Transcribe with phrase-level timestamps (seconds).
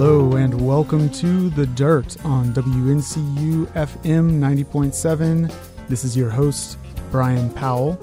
[0.00, 5.52] Hello and welcome to The Dirt on WNCU FM 90.7.
[5.88, 6.78] This is your host,
[7.10, 7.94] Brian Powell.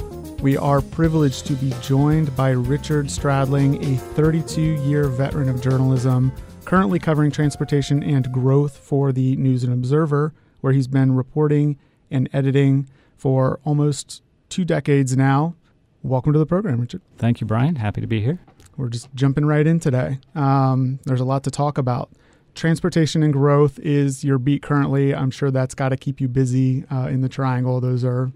[0.42, 6.34] We are privileged to be joined by Richard Stradling, a 32 year veteran of journalism,
[6.66, 11.80] currently covering transportation and growth for the News and Observer, where he's been reporting
[12.12, 15.56] and editing for almost two decades now.
[16.04, 17.04] Welcome to the program, Richard.
[17.18, 17.78] Thank you, Brian.
[17.78, 18.40] Happy to be here.
[18.78, 20.20] We're just jumping right in today.
[20.34, 22.10] Um, there's a lot to talk about.
[22.56, 25.14] Transportation and growth is your beat currently.
[25.14, 27.82] I'm sure that's got to keep you busy uh, in the triangle.
[27.82, 28.32] Those are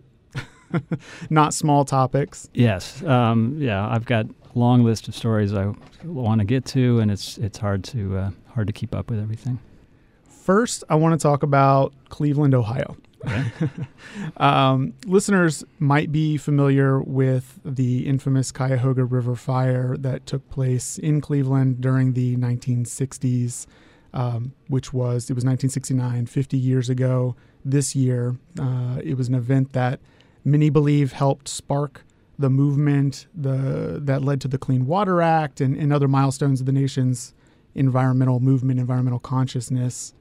[1.29, 2.49] not small topics.
[2.53, 3.01] Yes.
[3.03, 7.11] Um, yeah, I've got a long list of stories I want to get to, and
[7.11, 9.59] it's it's hard to uh, hard to keep up with everything.
[10.27, 12.97] First, I want to talk about Cleveland, Ohio.
[14.37, 21.21] Um, listeners might be familiar with the infamous Cuyahoga River fire that took place in
[21.21, 23.67] Cleveland during the 1960s,
[24.13, 27.35] um, which was it was 1969, 50 years ago.
[27.65, 29.99] This year, uh, it was an event that
[30.45, 32.03] many believe helped spark
[32.37, 36.65] the movement the that led to the Clean Water Act and, and other milestones of
[36.65, 37.33] the nation's
[37.75, 40.13] environmental movement, environmental consciousness.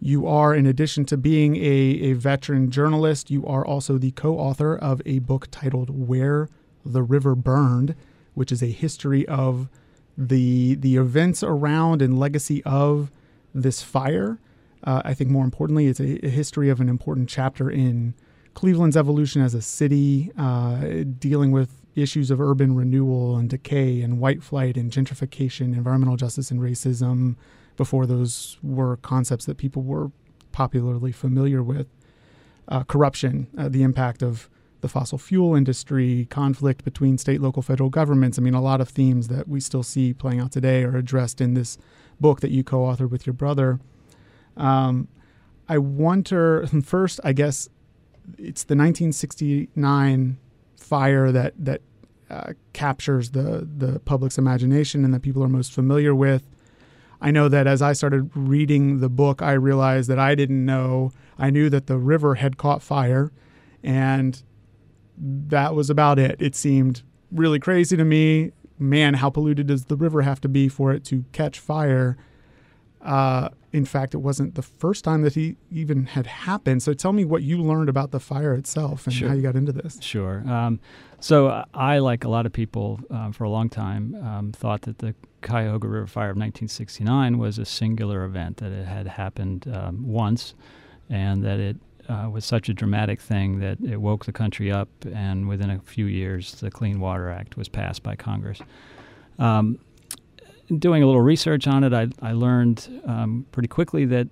[0.00, 4.38] You are, in addition to being a, a veteran journalist, you are also the co
[4.38, 6.48] author of a book titled Where
[6.84, 7.96] the River Burned,
[8.34, 9.68] which is a history of
[10.16, 13.10] the, the events around and legacy of
[13.54, 14.38] this fire.
[14.84, 18.14] Uh, I think more importantly, it's a, a, history of an important chapter in
[18.54, 24.20] Cleveland's evolution as a city, uh, dealing with issues of urban renewal and decay and
[24.20, 27.34] white flight and gentrification, environmental justice and racism,
[27.78, 30.10] before those were concepts that people were
[30.52, 31.86] popularly familiar with.
[32.66, 34.50] Uh, corruption, uh, the impact of
[34.82, 38.38] the fossil fuel industry, conflict between state, local, federal governments.
[38.38, 41.40] I mean, a lot of themes that we still see playing out today are addressed
[41.40, 41.78] in this
[42.20, 43.80] book that you co authored with your brother.
[44.56, 45.08] Um,
[45.68, 47.68] I wonder, first, I guess
[48.36, 50.36] it's the 1969
[50.76, 51.80] fire that, that
[52.28, 56.42] uh, captures the, the public's imagination and that people are most familiar with.
[57.20, 61.12] I know that as I started reading the book, I realized that I didn't know.
[61.38, 63.32] I knew that the river had caught fire,
[63.82, 64.40] and
[65.18, 66.36] that was about it.
[66.40, 67.02] It seemed
[67.32, 68.52] really crazy to me.
[68.78, 72.16] Man, how polluted does the river have to be for it to catch fire?
[73.02, 76.82] Uh, in fact, it wasn't the first time that he even had happened.
[76.82, 79.28] So tell me what you learned about the fire itself and sure.
[79.28, 79.98] how you got into this.
[80.00, 80.48] Sure.
[80.48, 80.80] Um,
[81.20, 84.98] so I, like a lot of people, um, for a long time, um, thought that
[84.98, 90.06] the Cuyahoga River Fire of 1969 was a singular event, that it had happened um,
[90.06, 90.54] once,
[91.08, 91.76] and that it
[92.08, 95.78] uh, was such a dramatic thing that it woke the country up, and within a
[95.80, 98.60] few years, the Clean Water Act was passed by Congress.
[99.38, 99.78] Um,
[100.76, 104.28] doing a little research on it, I, I learned um, pretty quickly that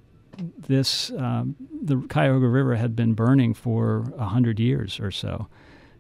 [0.66, 5.48] this um, the Cuyahoga River had been burning for hundred years or so,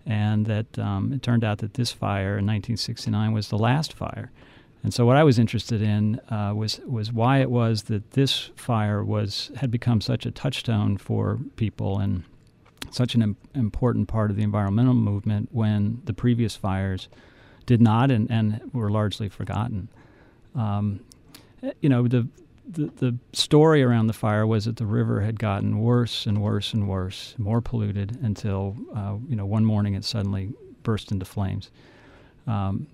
[0.04, 4.30] and that um, it turned out that this fire in 1969 was the last fire.
[4.86, 8.52] And so, what I was interested in uh, was was why it was that this
[8.54, 12.22] fire was had become such a touchstone for people and
[12.92, 17.08] such an Im- important part of the environmental movement when the previous fires
[17.66, 19.88] did not and, and were largely forgotten.
[20.54, 21.00] Um,
[21.80, 22.28] you know, the,
[22.68, 26.72] the, the story around the fire was that the river had gotten worse and worse
[26.72, 30.52] and worse, more polluted until uh, you know one morning it suddenly
[30.84, 31.72] burst into flames.
[32.46, 32.86] Um,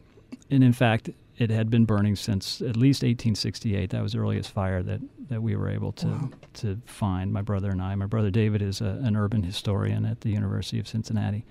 [0.50, 3.91] and in fact, it had been burning since at least 1868.
[3.91, 6.31] That was the earliest fire that, that we were able to wow.
[6.54, 7.32] to find.
[7.32, 7.94] My brother and I.
[7.94, 11.44] My brother David is a, an urban historian at the University of Cincinnati.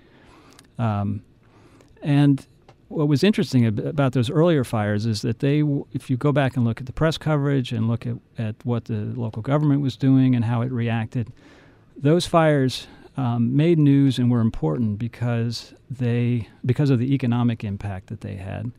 [0.77, 1.23] Um,
[2.01, 2.45] and
[2.89, 6.65] what was interesting about those earlier fires is that they, if you go back and
[6.65, 10.35] look at the press coverage and look at, at what the local government was doing
[10.35, 11.31] and how it reacted,
[11.95, 12.87] those fires
[13.17, 18.35] um, made news and were important because they because of the economic impact that they
[18.35, 18.71] had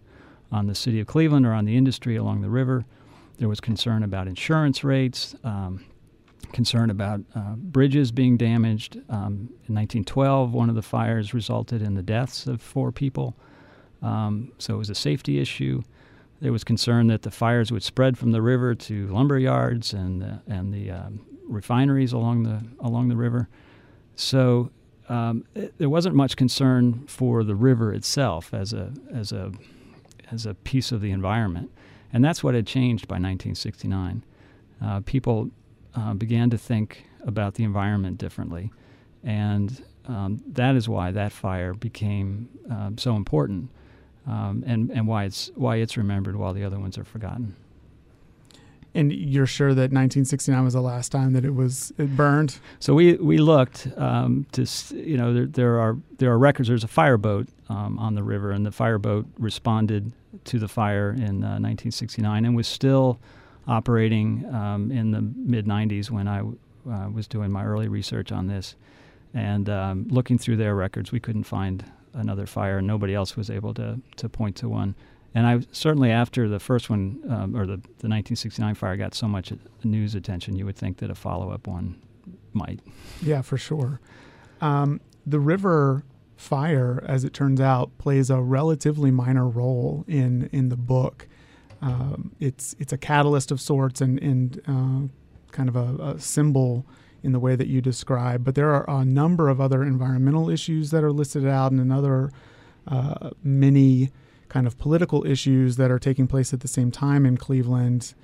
[0.53, 2.85] on the city of Cleveland or on the industry along the river.
[3.39, 5.85] There was concern about insurance rates, um,
[6.53, 8.97] concern about uh, bridges being damaged.
[9.09, 13.35] Um, in 1912, one of the fires resulted in the deaths of four people.
[14.03, 15.83] Um, so it was a safety issue.
[16.41, 20.21] There was concern that the fires would spread from the river to lumber yards and
[20.21, 23.49] the, and the um, refineries along the along the river.
[24.17, 24.71] So
[25.09, 29.53] um, it, there wasn't much concern for the river itself as a as a
[30.33, 31.71] as a piece of the environment,
[32.13, 34.25] and that's what had changed by 1969.
[34.83, 35.51] Uh, people
[35.95, 38.73] uh, began to think about the environment differently,
[39.23, 43.71] and um, that is why that fire became um, so important
[44.27, 47.57] um, and and why it's why it's remembered while the other ones are forgotten.
[48.95, 52.59] And you're sure that 1969 was the last time that it was it burned?
[52.79, 56.69] So we we looked um, to you know there, there are there are records.
[56.69, 60.13] There's a fireboat um, on the river, and the fireboat responded
[60.45, 63.19] to the fire in uh, 1969 and was still
[63.67, 68.47] operating um, in the mid 90s when I uh, was doing my early research on
[68.47, 68.75] this.
[69.35, 72.79] And um, looking through their records, we couldn't find another fire.
[72.79, 74.95] And nobody else was able to to point to one.
[75.35, 79.27] And I certainly after the first one um, or the, the 1969 fire got so
[79.27, 79.51] much
[79.83, 81.97] news attention, you would think that a follow up one
[82.53, 82.81] might.
[83.23, 84.01] Yeah, for sure.
[84.61, 86.05] Um, the river
[86.43, 91.29] fire, as it turns out, plays a relatively minor role in in the book.
[91.81, 96.85] Um, it's it's a catalyst of sorts and and uh, kind of a, a symbol
[97.23, 98.45] in the way that you describe.
[98.45, 102.31] But there are a number of other environmental issues that are listed out, and another
[102.89, 104.11] uh, many
[104.49, 108.15] kind of political issues that are taking place at the same time in Cleveland.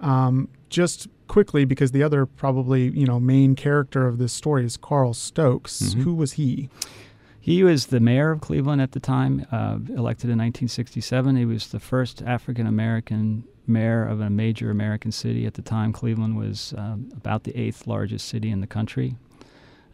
[0.00, 4.78] Um, just quickly, because the other probably you know main character of this story is
[4.78, 5.82] Carl Stokes.
[5.82, 6.02] Mm-hmm.
[6.02, 6.70] Who was he?
[7.48, 11.34] He was the mayor of Cleveland at the time, uh, elected in 1967.
[11.34, 15.90] He was the first African American mayor of a major American city at the time.
[15.90, 19.16] Cleveland was um, about the eighth largest city in the country.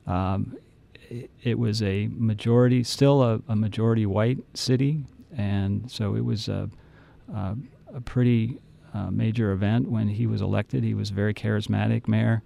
[0.04, 0.56] Um,
[1.08, 5.04] it, it, was a majority, still a, a majority white city
[5.36, 6.68] and so it was a,
[7.32, 7.56] a,
[7.94, 8.58] a pretty
[8.92, 10.82] uh, major event when he was elected.
[10.82, 12.42] He was a very charismatic mayor,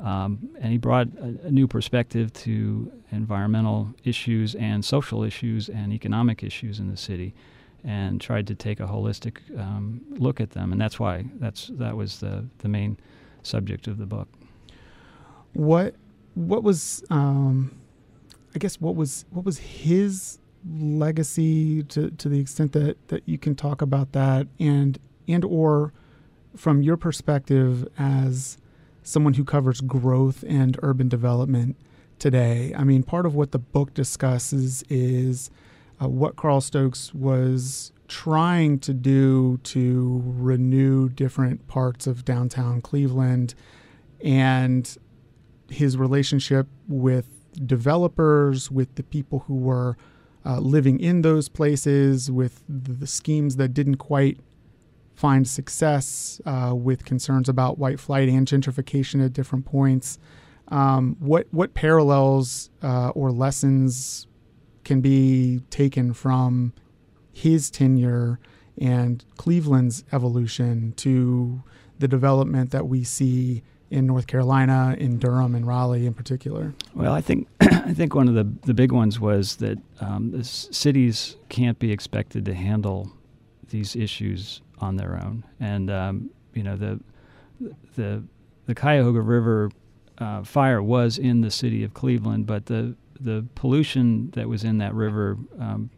[0.00, 5.92] um, and he brought a, a, new perspective to environmental issues and social issues and
[5.92, 7.34] economic issues in the city,
[7.84, 10.72] and tried to take a holistic um, look at them.
[10.72, 12.98] And that's why that's that was the the main
[13.42, 14.28] subject of the book.
[15.52, 15.94] What
[16.34, 17.78] what was um,
[18.54, 20.38] I guess what was what was his
[20.68, 25.92] legacy to, to the extent that, that you can talk about that and and or
[26.56, 28.58] from your perspective as
[29.10, 31.76] someone who covers growth and urban development
[32.18, 32.72] today.
[32.76, 35.50] I mean, part of what the book discusses is
[36.00, 43.54] uh, what Carl Stokes was trying to do to renew different parts of downtown Cleveland
[44.22, 44.96] and
[45.68, 47.26] his relationship with
[47.66, 49.96] developers, with the people who were
[50.44, 54.38] uh, living in those places with the schemes that didn't quite
[55.20, 60.18] find success, uh, with concerns about white flight and gentrification at different points.
[60.68, 64.26] Um, what what parallels uh, or lessons
[64.82, 66.72] can be taken from
[67.32, 68.40] his tenure
[68.80, 71.62] and Cleveland's evolution to
[71.98, 76.72] the development that we see in North Carolina, in Durham, and Raleigh in particular?
[76.94, 81.36] Well, I think I think one of the the big ones was that um, cities
[81.50, 83.12] can't be expected to handle
[83.68, 87.00] these issues on their own, and um, you know the
[87.96, 88.22] the
[88.66, 89.70] the Cuyahoga River
[90.18, 94.78] uh, fire was in the city of Cleveland, but the the pollution that was in
[94.78, 95.90] that river um,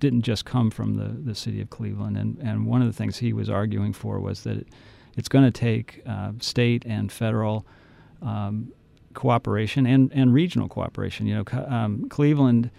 [0.00, 2.16] didn't just come from the, the city of Cleveland.
[2.16, 4.68] And, and one of the things he was arguing for was that it,
[5.16, 7.66] it's going to take uh, state and federal
[8.22, 8.72] um,
[9.14, 11.26] cooperation and, and regional cooperation.
[11.26, 12.70] You know, um, Cleveland,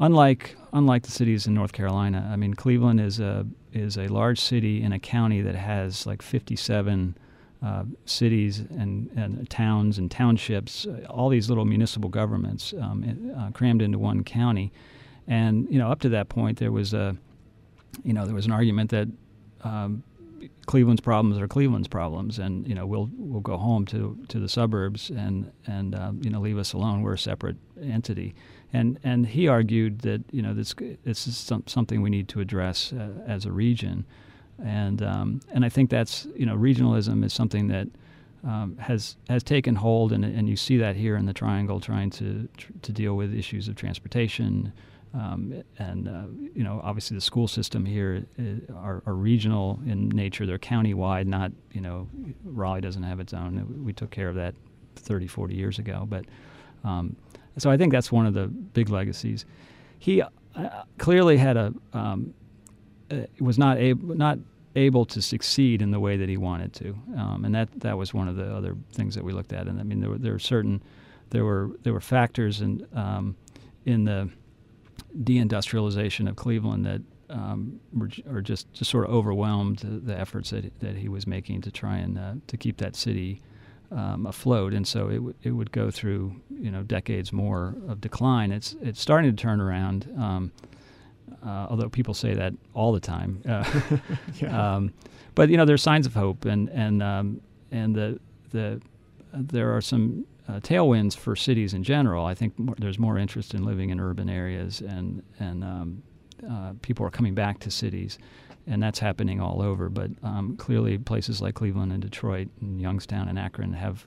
[0.00, 4.40] unlike unlike the cities in North Carolina, I mean, Cleveland is a is a large
[4.40, 7.16] city in a county that has like 57
[7.62, 13.82] uh, cities and, and towns and townships, all these little municipal governments um, uh, crammed
[13.82, 14.72] into one county.
[15.26, 17.16] And you know, up to that point, there was a,
[18.04, 19.08] you know, there was an argument that
[19.62, 20.02] um,
[20.66, 24.48] Cleveland's problems are Cleveland's problems, and you know we'll we'll go home to, to the
[24.48, 27.02] suburbs and and uh, you know leave us alone.
[27.02, 28.34] We're a separate entity,
[28.72, 32.40] and and he argued that you know this this is some, something we need to
[32.40, 34.04] address uh, as a region,
[34.62, 37.88] and um, and I think that's you know regionalism is something that
[38.44, 42.10] um, has has taken hold, and and you see that here in the Triangle, trying
[42.10, 42.48] to
[42.82, 44.72] to deal with issues of transportation,
[45.14, 50.10] um, and uh, you know, obviously, the school system here uh, are, are, regional in
[50.10, 50.44] nature.
[50.44, 52.08] They're county-wide, not you know,
[52.44, 53.82] Raleigh doesn't have its own.
[53.84, 54.54] We took care of that
[54.96, 56.06] 30, 40 years ago.
[56.08, 56.26] But
[56.84, 57.16] um,
[57.58, 59.44] so I think that's one of the big legacies.
[59.98, 60.28] He uh,
[60.98, 62.34] clearly had a um,
[63.10, 64.38] uh, was not able not
[64.76, 68.14] able to succeed in the way that he wanted to, um, and that that was
[68.14, 69.66] one of the other things that we looked at.
[69.66, 70.82] And I mean, there were there were certain
[71.30, 73.36] there were there were factors in um,
[73.84, 74.28] in the
[75.22, 77.00] deindustrialization of Cleveland that
[77.30, 81.60] um, were, or just, just sort of overwhelmed the efforts that, that he was making
[81.62, 83.40] to try and uh, to keep that city
[83.90, 88.00] um, afloat, and so it, w- it would go through you know decades more of
[88.00, 88.52] decline.
[88.52, 90.12] It's it's starting to turn around.
[90.18, 90.52] Um,
[91.44, 93.42] uh, although people say that all the time.
[93.48, 93.80] Uh,
[94.40, 94.74] yeah.
[94.76, 94.92] um,
[95.34, 97.40] but you know, there's signs of hope, and and um,
[97.70, 98.18] and the
[98.50, 98.80] the
[99.32, 102.26] there are some uh, tailwinds for cities in general.
[102.26, 106.02] I think more, there's more interest in living in urban areas, and and um,
[106.50, 108.18] uh, people are coming back to cities,
[108.68, 109.88] and that's happening all over.
[109.88, 114.06] But um, clearly, places like Cleveland and Detroit and Youngstown and Akron have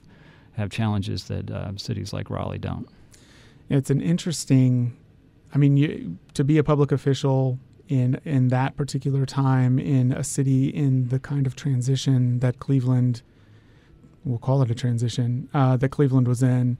[0.52, 2.88] have challenges that uh, cities like Raleigh don't.
[3.68, 4.96] It's an interesting.
[5.54, 10.24] I mean, you, to be a public official in in that particular time in a
[10.24, 13.22] city in the kind of transition that Cleveland,
[14.24, 16.78] we'll call it a transition uh, that Cleveland was in.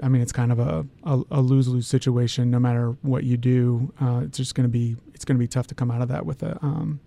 [0.00, 2.50] I mean, it's kind of a, a, a lose lose situation.
[2.50, 5.48] No matter what you do, uh, it's just going to be it's going to be
[5.48, 7.00] tough to come out of that with a um,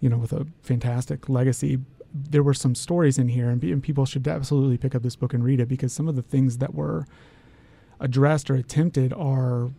[0.00, 1.78] you know with a fantastic legacy.
[2.12, 5.34] There were some stories in here, and, and people should absolutely pick up this book
[5.34, 7.06] and read it because some of the things that were
[7.98, 9.70] addressed or attempted are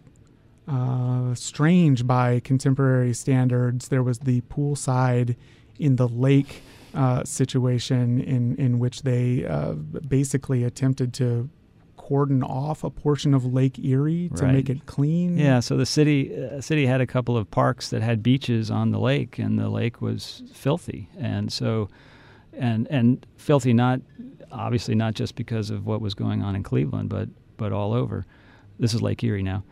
[0.67, 3.87] uh, strange by contemporary standards.
[3.87, 5.37] There was the poolside
[5.79, 6.61] in the lake
[6.93, 11.49] uh, situation in in which they uh, basically attempted to
[12.07, 14.53] cordon off a portion of Lake Erie to right.
[14.53, 15.39] make it clean.
[15.39, 18.91] Yeah, so the city uh, city had a couple of parks that had beaches on
[18.91, 21.89] the lake, and the lake was filthy, and so
[22.53, 24.01] and and filthy not
[24.51, 28.25] obviously not just because of what was going on in Cleveland, but but all over.
[28.77, 29.63] This is Lake Erie now,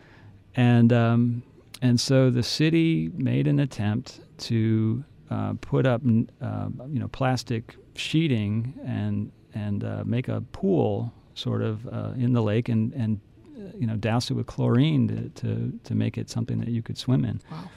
[0.55, 1.43] and um,
[1.83, 6.01] and so the city made an attempt to uh, put up
[6.41, 12.33] uh, you know plastic sheeting and and uh, make a pool sort of uh, in
[12.33, 13.19] the lake and and
[13.57, 16.81] uh, you know douse it with chlorine to, to to make it something that you
[16.81, 17.41] could swim in.
[17.51, 17.69] Wow.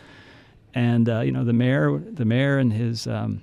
[0.74, 3.42] And uh, you know the mayor the mayor and his um,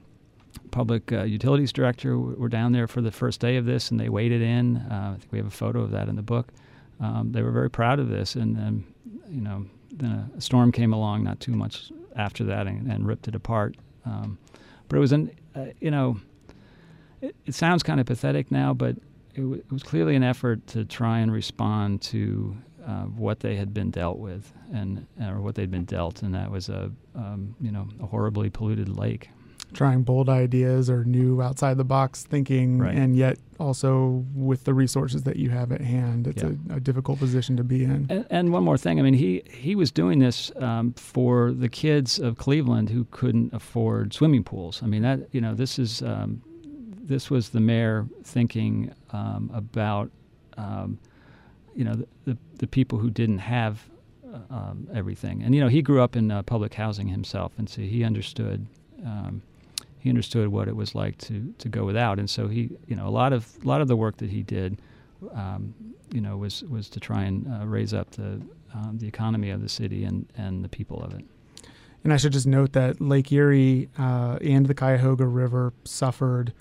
[0.71, 4.09] public uh, utilities director were down there for the first day of this, and they
[4.09, 4.77] waded in.
[4.77, 6.51] Uh, I think we have a photo of that in the book.
[6.99, 8.83] Um, they were very proud of this, and, and
[9.29, 13.27] you know, then a storm came along not too much after that and, and ripped
[13.27, 13.75] it apart.
[14.05, 14.37] Um,
[14.89, 16.19] but it was an, uh, you know,
[17.21, 18.95] it, it, sounds kind of pathetic now, but
[19.35, 23.55] it, w- it, was clearly an effort to try and respond to uh, what they
[23.55, 27.55] had been dealt with, and or what they'd been dealt, and that was a, um,
[27.61, 29.29] you know, a horribly polluted lake
[29.73, 32.95] trying bold ideas or new outside the box thinking right.
[32.95, 36.51] and yet also with the resources that you have at hand it's yeah.
[36.69, 39.43] a, a, difficult position to be in and, and, one more thing i mean he
[39.49, 44.81] he was doing this um, for the kids of cleveland who couldn't afford swimming pools
[44.83, 46.41] i mean that you know this is um,
[47.03, 50.09] this was the mayor thinking um, about
[50.57, 50.97] um,
[51.75, 53.83] you know the, the, the people who didn't have
[54.33, 57.69] uh, um, everything and you know he grew up in uh, public housing himself and
[57.69, 58.65] so he understood
[59.05, 59.41] um,
[60.03, 63.07] he understood what it was like to to go without, and so he, you know,
[63.07, 64.81] a lot of a lot of the work that he did,
[65.33, 65.73] um,
[66.11, 68.41] you know, was was to try and uh, raise up the
[68.95, 71.23] the economy of the city and and the people of it.
[72.03, 76.51] And I should just note that Lake Erie uh, and the Cuyahoga River suffered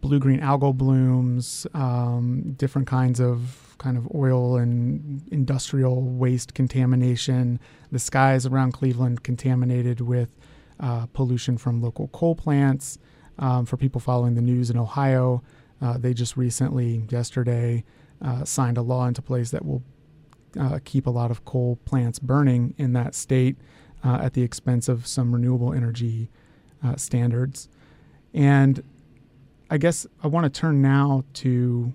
[0.00, 7.58] blue green algal blooms, um, different kinds of kind of oil and industrial waste contamination.
[7.90, 10.30] The skies around Cleveland contaminated with
[10.78, 12.98] uh, pollution from local coal plants.
[13.38, 15.42] Um, for people following the news in Ohio,
[15.80, 17.84] uh, they just recently, yesterday,
[18.20, 19.82] uh, signed a law into place that will
[20.58, 23.56] uh, keep a lot of coal plants burning in that state
[24.04, 26.28] uh, at the expense of some renewable energy
[26.84, 27.68] uh, standards.
[28.34, 28.82] And
[29.70, 31.94] I guess I want to turn now to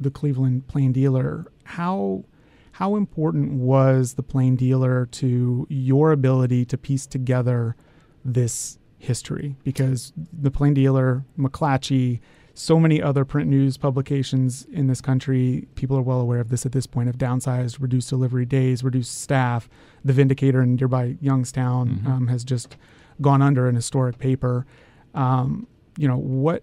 [0.00, 1.46] the Cleveland Plain Dealer.
[1.64, 2.24] How
[2.72, 7.76] how important was the plain dealer to your ability to piece together
[8.24, 9.54] this history?
[9.62, 12.18] Because the plain dealer, McClatchy,
[12.52, 16.66] so many other print news publications in this country, people are well aware of this
[16.66, 19.68] at this point, have downsized, reduced delivery days, reduced staff.
[20.04, 22.10] The Vindicator in nearby Youngstown mm-hmm.
[22.10, 22.76] um, has just
[23.20, 24.66] gone under an historic paper.
[25.14, 26.62] Um, you know, what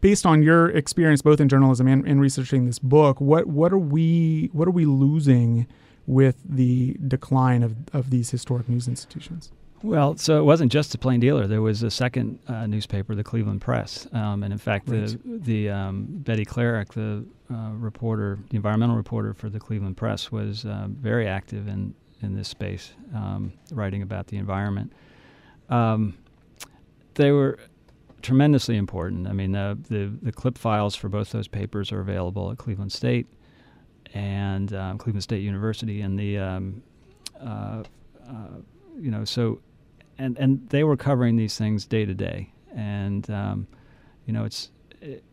[0.00, 3.78] based on your experience both in journalism and, and researching this book, what what are
[3.78, 5.66] we what are we losing
[6.06, 9.52] with the decline of, of these historic news institutions?
[9.82, 11.46] Well, so it wasn't just the Plain Dealer.
[11.46, 15.06] There was a second uh, newspaper, the Cleveland Press, um, and in fact, right.
[15.06, 20.32] the the um, Betty Klaric, the uh, reporter, the environmental reporter for the Cleveland Press,
[20.32, 24.92] was uh, very active in in this space, um, writing about the environment.
[25.70, 26.18] Um,
[27.14, 27.58] they were
[28.22, 29.26] tremendously important.
[29.28, 32.92] I mean, the, the, the clip files for both those papers are available at Cleveland
[32.92, 33.26] State
[34.14, 36.82] and um, Cleveland State University, and the um,
[37.40, 37.82] uh,
[38.28, 38.32] uh,
[38.98, 39.60] you know so
[40.18, 43.66] and and they were covering these things day to day, and um,
[44.26, 44.70] you know it's
[45.00, 45.24] it,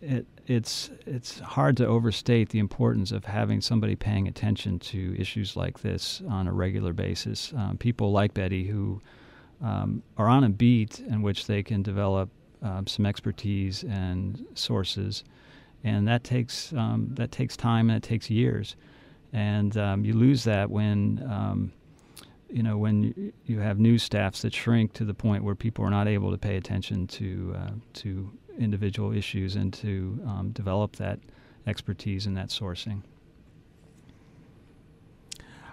[0.00, 5.56] it, it's it's hard to overstate the importance of having somebody paying attention to issues
[5.56, 7.52] like this on a regular basis.
[7.56, 9.00] Um, people like Betty who
[9.62, 12.30] um, are on a beat in which they can develop
[12.62, 15.24] um, some expertise and sources,
[15.84, 18.76] and that takes um, that takes time and it takes years,
[19.32, 21.72] and um, you lose that when um,
[22.50, 25.90] you know when you have news staffs that shrink to the point where people are
[25.90, 31.18] not able to pay attention to uh, to individual issues and to um, develop that
[31.66, 33.02] expertise and that sourcing.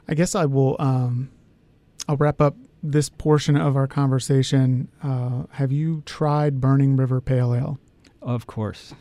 [0.08, 0.76] I guess I will.
[0.80, 4.88] I'll wrap up this portion of our conversation.
[5.04, 7.80] Uh, have you tried Burning River Pale Ale?
[8.22, 8.94] Of course.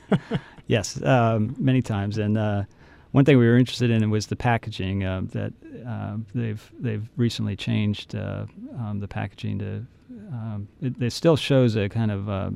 [0.66, 2.18] yes, um, many times.
[2.18, 2.64] And uh,
[3.12, 5.04] one thing we were interested in was the packaging.
[5.04, 5.52] Uh, that
[5.86, 8.46] uh, they've they've recently changed uh,
[8.78, 9.86] um, the packaging to.
[10.32, 12.50] Um, it, it, still shows a kind of uh,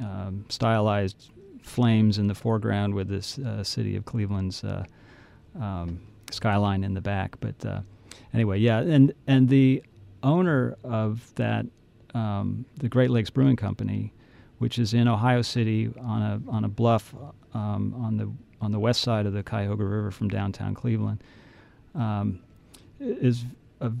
[0.00, 1.30] um, stylized
[1.62, 4.64] flames in the foreground with this uh, city of Cleveland's
[5.60, 7.36] um, skyline in the back.
[7.40, 7.84] But
[8.32, 9.82] anyway, yeah, and and the
[10.22, 11.66] owner of that,
[12.14, 14.12] um, the Great Lakes Brewing Company,
[14.58, 17.14] which is in Ohio City on a on a bluff
[17.54, 18.30] um, on the
[18.60, 21.22] on the west side of the Cuyahoga River from downtown Cleveland,
[21.94, 22.40] um,
[22.98, 23.44] is
[23.80, 23.92] a,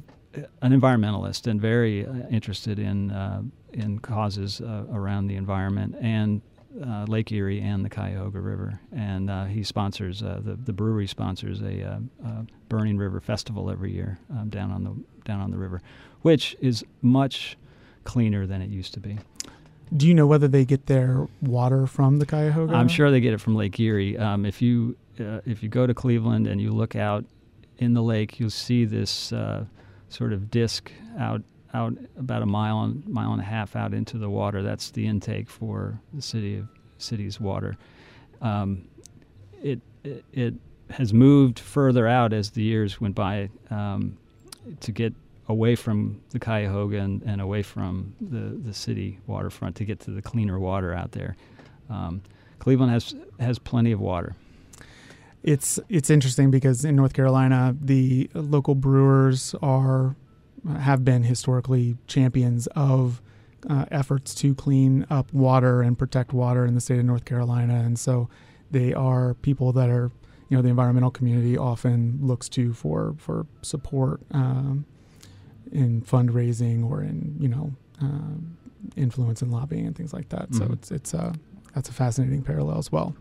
[0.62, 3.42] an environmentalist and very uh, interested in uh,
[3.72, 5.96] in causes uh, around the environment.
[6.00, 6.40] And
[6.82, 8.80] uh, Lake Erie and the Cuyahoga River.
[8.92, 13.70] And uh, he sponsors uh, the the brewery sponsors a, uh, a Burning River Festival
[13.70, 15.80] every year um, down on the down on the river,
[16.22, 17.56] which is much
[18.04, 19.18] cleaner than it used to be.
[19.96, 22.74] Do you know whether they get their water from the Cuyahoga?
[22.74, 24.18] I'm sure they get it from Lake Erie.
[24.18, 27.24] Um, if you uh, if you go to Cleveland and you look out
[27.78, 29.32] in the lake, you'll see this
[30.08, 31.42] sort of disc out
[31.74, 34.62] out about a mile and mile and a half out into the water.
[34.62, 37.76] That's the intake for the city of city's water.
[38.40, 38.88] Um,
[39.62, 40.54] it, it, it
[40.90, 44.16] has moved further out as the years went by um,
[44.80, 45.12] to get
[45.48, 50.10] away from the Cuyahoga and, and, away from the, the city waterfront to get to
[50.10, 51.36] the cleaner water out there.
[51.90, 52.22] Um,
[52.58, 54.34] Cleveland has has plenty of water.
[55.42, 60.16] It's it's interesting because in North Carolina, the local brewers are
[60.78, 63.20] have been historically champions of
[63.68, 67.74] uh, efforts to clean up water and protect water in the state of North Carolina.
[67.74, 68.28] And so
[68.70, 70.10] they are people that are,
[70.48, 74.84] you know, the environmental community often looks to for, for support um,
[75.72, 77.72] in fundraising or in, you know,
[78.02, 78.36] uh,
[78.96, 80.50] influence and lobbying and things like that.
[80.50, 80.66] Mm-hmm.
[80.66, 81.32] So it's, it's, uh,
[81.74, 83.14] that's a fascinating parallel as well.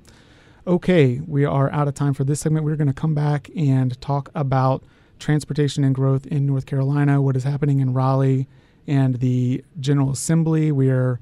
[0.66, 2.66] Okay, we are out of time for this segment.
[2.66, 4.84] We're going to come back and talk about
[5.24, 8.48] transportation and growth in North Carolina, what is happening in Raleigh,
[8.88, 10.72] and the General Assembly.
[10.72, 11.20] We are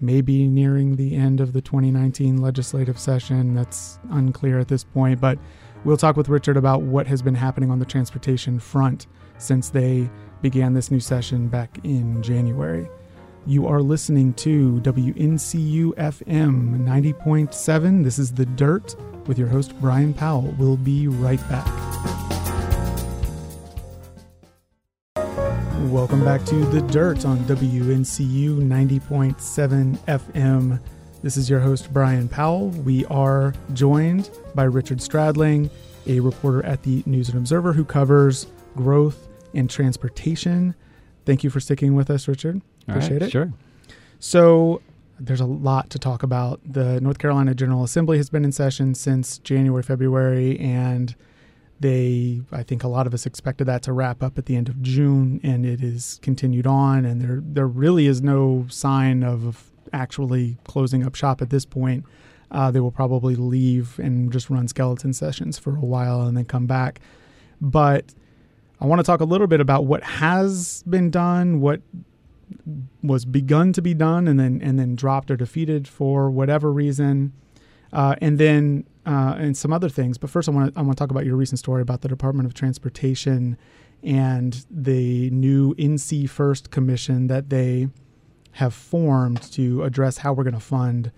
[0.00, 3.54] maybe nearing the end of the 2019 legislative session.
[3.54, 5.38] That's unclear at this point, but
[5.84, 9.06] we'll talk with Richard about what has been happening on the transportation front
[9.38, 10.10] since they
[10.42, 12.88] began this new session back in January.
[13.46, 18.04] You are listening to WNCU FM 90.7.
[18.04, 18.94] This is The Dirt
[19.26, 20.54] with your host, Brian Powell.
[20.58, 21.87] We'll be right back.
[25.88, 30.80] Welcome back to The Dirt on WNCU 90.7 FM.
[31.22, 32.68] This is your host, Brian Powell.
[32.68, 35.70] We are joined by Richard Stradling,
[36.06, 40.74] a reporter at the News and Observer who covers growth and transportation.
[41.24, 42.60] Thank you for sticking with us, Richard.
[42.86, 43.30] Appreciate it.
[43.30, 43.50] Sure.
[44.20, 44.82] So,
[45.18, 46.60] there's a lot to talk about.
[46.64, 51.14] The North Carolina General Assembly has been in session since January, February, and
[51.80, 54.68] they, I think, a lot of us expected that to wrap up at the end
[54.68, 57.04] of June, and it is continued on.
[57.04, 62.04] And there, there really is no sign of actually closing up shop at this point.
[62.50, 66.44] Uh, they will probably leave and just run skeleton sessions for a while and then
[66.44, 67.00] come back.
[67.60, 68.14] But
[68.80, 71.82] I want to talk a little bit about what has been done, what
[73.02, 77.32] was begun to be done, and then and then dropped or defeated for whatever reason,
[77.92, 80.18] uh, and then uh, and some other things.
[80.18, 82.08] But first, I want to I want to talk about your recent story about the
[82.08, 83.56] Department of Transportation
[84.02, 87.88] and the new NC First Commission that they
[88.52, 91.10] have formed to address how we're going to fund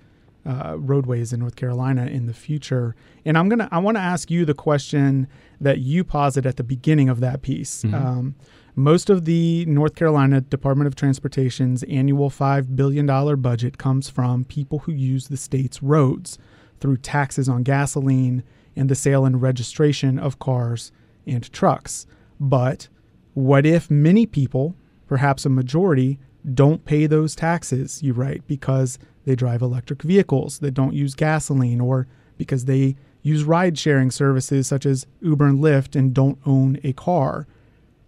[0.46, 2.94] uh, roadways in North Carolina in the future.
[3.24, 5.26] And I'm gonna I want to ask you the question
[5.61, 7.83] that you posit at the beginning of that piece.
[7.83, 7.94] Mm-hmm.
[7.94, 8.35] Um,
[8.76, 13.05] most of the North Carolina Department of Transportation's annual $5 billion
[13.42, 16.38] budget comes from people who use the state's roads
[16.81, 18.43] through taxes on gasoline
[18.77, 20.93] and the sale and registration of cars
[21.27, 22.07] and trucks.
[22.38, 22.88] But
[23.35, 24.75] what if many people,
[25.07, 26.19] perhaps a majority,
[26.55, 31.81] don't pay those taxes, you write, because they drive electric vehicles that don't use gasoline
[31.81, 32.07] or
[32.38, 36.95] because they use ride sharing services such as Uber and Lyft and don't own a
[36.95, 37.47] car.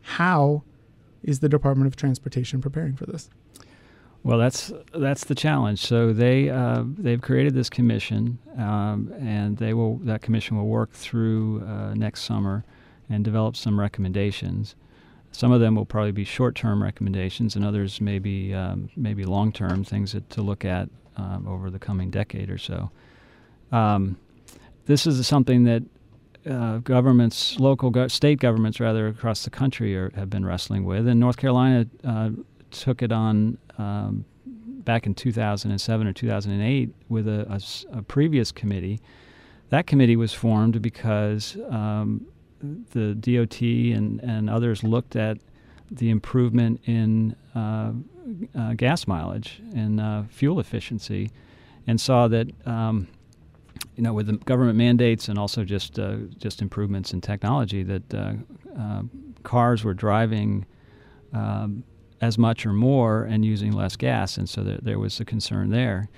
[0.01, 0.63] How
[1.23, 3.29] is the Department of Transportation preparing for this?
[4.25, 5.81] Well, that's that's the challenge.
[5.81, 10.93] So they uh, they've created this commission, um, and they will that commission will work
[10.93, 12.65] through uh, next summer
[13.09, 14.77] and develop some recommendations.
[15.33, 19.83] Some of them will probably be short-term recommendations, and others may be um, maybe long-term
[19.83, 22.91] things that, to look at um, over the coming decade or so.
[23.73, 24.19] Um,
[24.85, 25.83] this is something that
[26.49, 31.09] uh, governments, local, go- state governments rather, across the country are, have been wrestling with,
[31.09, 32.31] and North Carolina uh,
[32.73, 37.47] took it on um, back in 2007 or 2008 with a,
[37.93, 39.01] a, a, previous committee.
[39.71, 42.27] That committee was formed because um,
[42.91, 45.39] the DOT and, and others looked at
[45.91, 47.93] the improvement in uh,
[48.59, 51.31] uh, gas mileage and uh, fuel efficiency
[51.87, 52.49] and saw that.
[52.67, 53.09] Um,
[53.97, 58.15] you know, with the government mandates and also just uh, just improvements in technology, that
[58.15, 58.35] uh,
[58.79, 59.03] uh,
[59.43, 60.65] cars were driving
[61.33, 61.85] um,
[62.23, 65.69] as much or more and using less gas, and so there, there was a concern
[65.69, 66.09] there.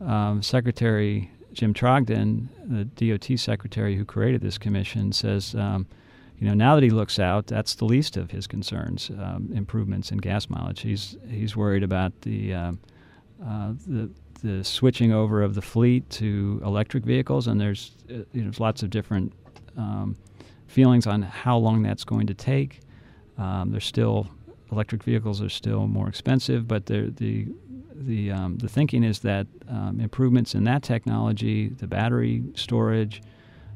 [0.00, 5.86] Um, secretary Jim Trogdon, the DOT secretary who created this commission, says, um,
[6.38, 9.10] you know, now that he looks out, that's the least of his concerns.
[9.10, 10.80] Um, improvements in gas mileage.
[10.80, 12.72] He's he's worried about the uh,
[13.46, 14.10] uh, the
[14.42, 18.58] the switching over of the fleet to electric vehicles, and there's uh, you know, there's
[18.58, 19.32] lots of different
[19.76, 20.16] um,
[20.66, 22.80] feelings on how long that's going to take.
[23.38, 24.28] Um, there's still
[24.72, 27.12] electric vehicles are still more expensive, but the
[27.94, 33.22] the um, the thinking is that um, improvements in that technology, the battery storage,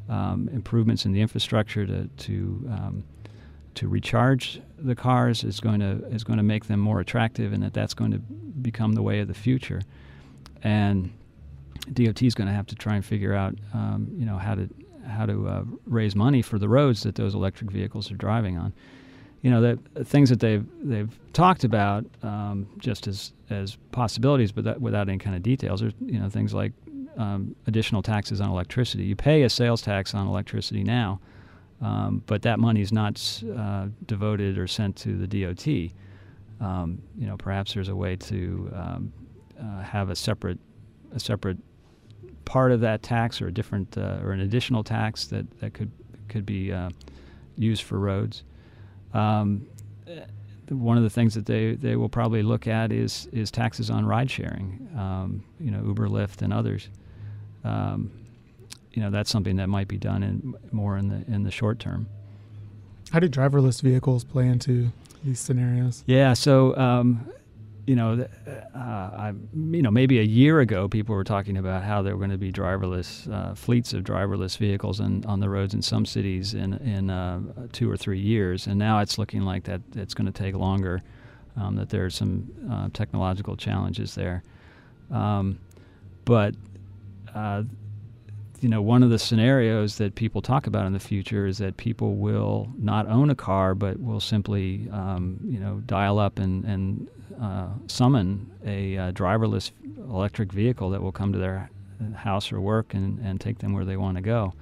[0.09, 2.32] um, improvements in the infrastructure to to
[2.70, 3.04] um,
[3.74, 7.62] to recharge the cars is going to is going to make them more attractive, and
[7.62, 9.82] that that's going to become the way of the future.
[10.62, 11.12] And
[11.92, 14.68] DOT is going to have to try and figure out, um, you know, how to
[15.06, 18.72] how to uh, raise money for the roads that those electric vehicles are driving on
[19.46, 19.61] you know,
[19.94, 25.09] the things that they've they've talked about um, just as as possibilities, but that, without
[25.09, 25.85] any kind of details.
[25.85, 26.72] Are you know things like
[27.16, 29.04] um, additional taxes on electricity.
[29.04, 31.20] You pay a sales tax on electricity now,
[31.80, 33.22] um, but that money is not
[33.56, 35.92] uh, devoted or sent to the DOT.
[36.61, 39.12] Um, you know, perhaps there's a way to um,
[39.61, 40.59] uh, have a separate
[41.14, 41.59] a separate
[42.46, 45.92] part of that tax or a different uh, or an additional tax that that could
[46.28, 46.90] could be uh,
[47.56, 48.42] used for roads.
[49.16, 49.66] Um,
[50.68, 54.05] one of the things that they, they will probably look at is is taxes on
[54.05, 56.88] ride sharing, um, you know, Uber, Lyft, and others.
[57.64, 58.11] Um,
[58.92, 61.79] you know, that's something that might be done in more in the in the short
[61.79, 62.09] term.
[63.12, 64.90] How do driverless vehicles play into
[65.24, 66.02] these scenarios?
[66.07, 67.31] Yeah, so um,
[67.87, 68.27] you know,
[68.75, 72.18] uh, I, you know, maybe a year ago, people were talking about how there were
[72.18, 76.05] going to be driverless uh, fleets of driverless vehicles in, on the roads in some
[76.05, 77.40] cities in in uh,
[77.72, 81.03] two or three years, and now it's looking like that it's going to take longer.
[81.57, 84.42] Um, that there are some uh, technological challenges there,
[85.11, 85.59] um,
[86.25, 86.55] but
[87.35, 87.62] uh,
[88.61, 91.77] you know, one of the scenarios that people talk about in the future is that
[91.77, 96.64] people will not own a car, but will simply, um, you know, dial up and,
[96.64, 97.09] and
[97.41, 101.71] uh, summon a uh, driverless electric vehicle that will come to their
[102.15, 104.53] house or work and, and take them where they want to go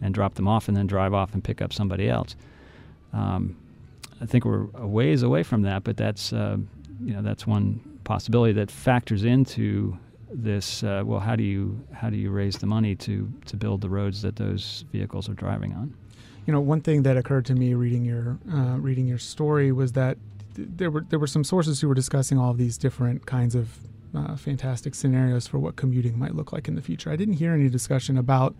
[0.00, 2.36] and drop them off and then drive off and pick up somebody else.
[3.12, 3.56] Um,
[4.20, 6.56] I think we're a ways away from that, but that's, uh,
[7.02, 9.98] you know, that's one possibility that factors into
[10.30, 13.80] this uh, well how do you how do you raise the money to to build
[13.80, 15.94] the roads that those vehicles are driving on
[16.46, 19.92] you know one thing that occurred to me reading your uh, reading your story was
[19.92, 20.18] that
[20.56, 23.78] there were there were some sources who were discussing all of these different kinds of
[24.14, 27.10] uh, fantastic scenarios for what commuting might look like in the future.
[27.10, 28.54] I didn't hear any discussion about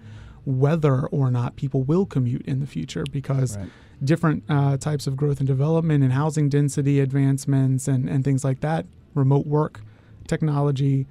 [0.45, 3.69] whether or not people will commute in the future because right.
[4.05, 8.61] different uh, types of growth and development and housing density advancements and, and things like
[8.61, 9.81] that, remote work,
[10.29, 11.07] technology.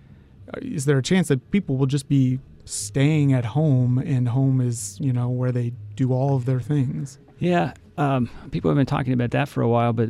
[0.53, 4.61] Uh, is there a chance that people will just be staying at home and home
[4.61, 7.19] is, you know, where they do all of their things?
[7.39, 10.09] Yeah, um, people have been talking about that for a while, but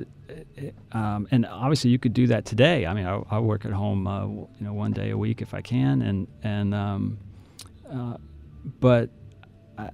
[0.91, 2.85] um, and obviously you could do that today.
[2.85, 5.53] I mean, I, I work at home, uh, you know, one day a week if
[5.53, 7.17] I can, and and um,
[7.89, 8.17] uh,
[8.79, 9.09] but
[9.77, 9.89] I,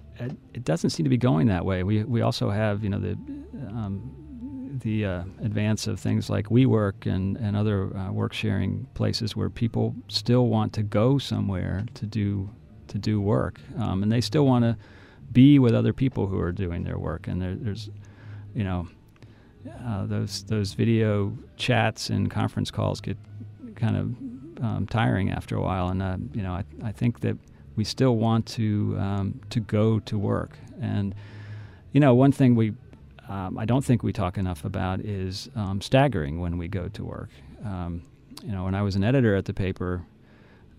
[0.53, 1.83] it doesn't seem to be going that way.
[1.83, 3.13] We we also have you know the
[3.67, 9.35] um, the uh, advance of things like WeWork and and other uh, work sharing places
[9.35, 12.49] where people still want to go somewhere to do
[12.87, 14.77] to do work, um, and they still want to
[15.31, 17.27] be with other people who are doing their work.
[17.27, 17.89] And there, there's
[18.53, 18.87] you know
[19.85, 23.17] uh, those those video chats and conference calls get
[23.75, 25.89] kind of um, tiring after a while.
[25.89, 27.37] And uh, you know, I, I think that
[27.75, 30.57] we still want to um, to go to work.
[30.81, 31.15] And
[31.91, 32.73] you know, one thing we
[33.29, 37.03] um, I don't think we talk enough about is um, staggering when we go to
[37.03, 37.29] work.
[37.63, 38.03] Um,
[38.43, 40.03] you know, when I was an editor at the paper,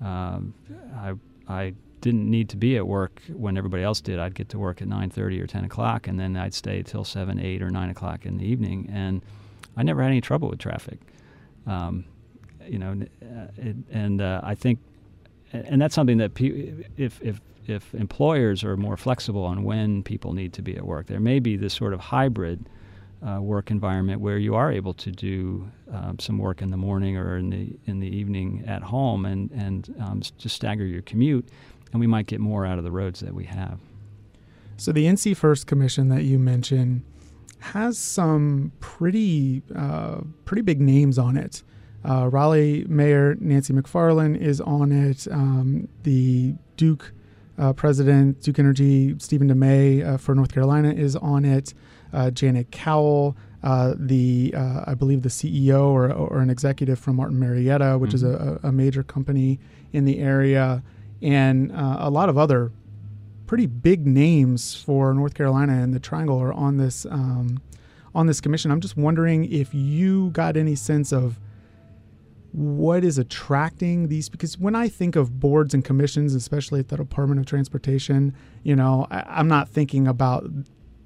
[0.01, 0.55] um,
[0.97, 1.15] I
[1.49, 4.19] I didn't need to be at work when everybody else did.
[4.19, 7.41] I'd get to work at 9:30 or 10 o'clock, and then I'd stay till 7,
[7.41, 9.23] 8, or 9 o'clock in the evening, and
[9.77, 10.99] I never had any trouble with traffic.
[11.67, 12.05] Um,
[12.67, 14.81] you know, uh, it, and uh, I think,
[15.53, 20.33] and that's something that pe- if if if employers are more flexible on when people
[20.33, 22.69] need to be at work, there may be this sort of hybrid
[23.27, 27.17] uh, work environment where you are able to do um, some work in the morning
[27.17, 31.49] or in the in the evening at home and and um, just stagger your commute,
[31.93, 33.79] and we might get more out of the roads that we have.
[34.77, 37.05] So the NC First Commission that you mentioned
[37.61, 41.63] has some pretty uh, pretty big names on it.
[42.05, 45.29] Uh, Raleigh Mayor Nancy McFarlane is on it.
[45.31, 47.13] Um, the Duke
[47.59, 51.75] uh, President, Duke Energy Stephen DeMay uh, for North Carolina is on it.
[52.13, 57.39] Uh, Janet Cowell, uh, the I believe the CEO or, or, an executive from Martin
[57.39, 58.17] Marietta, which mm-hmm.
[58.17, 59.61] is a, a, major company
[59.93, 60.83] in the area,
[61.23, 62.73] and a lot of other
[63.47, 67.61] pretty big names for North Carolina and the Triangle are on this um,
[68.15, 68.71] on this commission.
[68.71, 71.39] I'm just wondering if you got any sense of
[72.53, 76.97] what is attracting these because when I think of boards and commissions, especially at the
[76.97, 80.45] Department of Transportation, you know, I, am not thinking about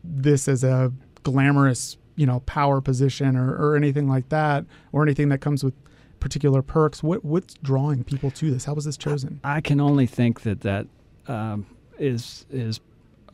[0.02, 5.28] this as a glamorous, you know, power position or, or anything like that, or anything
[5.28, 5.74] that comes with
[6.20, 7.02] particular perks.
[7.02, 8.64] What what's drawing people to this?
[8.64, 9.40] How was this chosen?
[9.44, 10.86] I can only think that that
[11.28, 11.66] um,
[11.98, 12.80] is is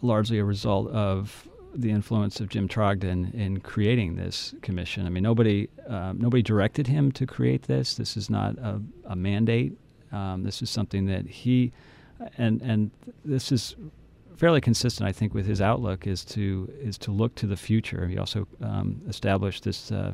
[0.01, 5.07] largely a result of the influence of Jim Trogdon in creating this commission.
[5.07, 7.95] I mean, nobody um, nobody directed him to create this.
[7.95, 9.79] This is not a, a mandate.
[10.11, 11.73] Um, this is something that he
[12.37, 12.91] and and
[13.25, 13.77] this is
[14.37, 18.09] fairly consistent, I think, with his outlook is to is to look to the future.
[18.09, 20.13] He also um, established this uh,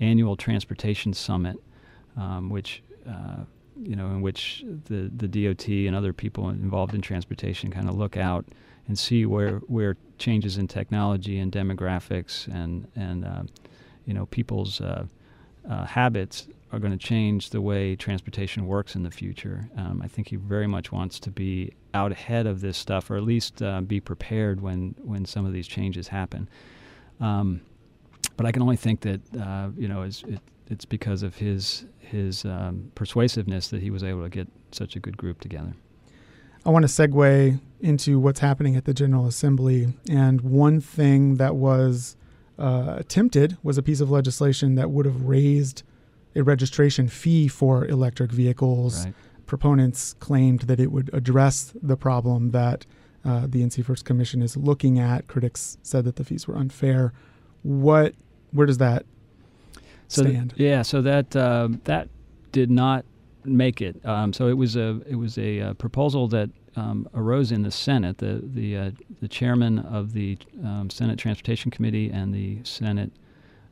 [0.00, 1.56] annual transportation summit,
[2.16, 3.44] um, which uh,
[3.82, 7.96] you know, in which the, the DOT and other people involved in transportation kind of
[7.96, 8.44] look out
[8.88, 13.42] and see where, where changes in technology and demographics and, and uh,
[14.04, 15.06] you know, people's uh,
[15.68, 19.68] uh, habits are going to change the way transportation works in the future.
[19.76, 23.16] Um, I think he very much wants to be out ahead of this stuff, or
[23.16, 26.48] at least uh, be prepared when, when some of these changes happen.
[27.20, 27.62] Um,
[28.36, 30.22] but I can only think that uh, you know it,
[30.70, 35.00] it's because of his his um, persuasiveness that he was able to get such a
[35.00, 35.74] good group together.
[36.64, 41.56] I want to segue into what's happening at the General Assembly, and one thing that
[41.56, 42.16] was
[42.58, 45.82] uh, attempted was a piece of legislation that would have raised
[46.34, 49.04] a registration fee for electric vehicles.
[49.06, 49.14] Right.
[49.46, 52.86] Proponents claimed that it would address the problem that
[53.24, 55.26] uh, the NC First Commission is looking at.
[55.26, 57.12] Critics said that the fees were unfair.
[57.62, 58.14] What,
[58.52, 59.06] where does that
[60.10, 60.50] so stand.
[60.56, 62.08] Th- yeah, so that uh, that
[62.52, 63.04] did not
[63.44, 64.04] make it.
[64.04, 67.70] Um, so it was a it was a, uh, proposal that um, arose in the
[67.70, 68.18] Senate.
[68.18, 73.12] The the uh, the chairman of the um, Senate Transportation Committee and the Senate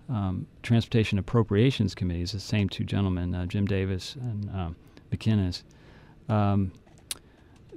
[0.09, 4.77] um, Transportation Appropriations Committee is the same two gentlemen, uh, Jim Davis and um,
[5.13, 5.63] McInnis.
[6.29, 6.73] Um,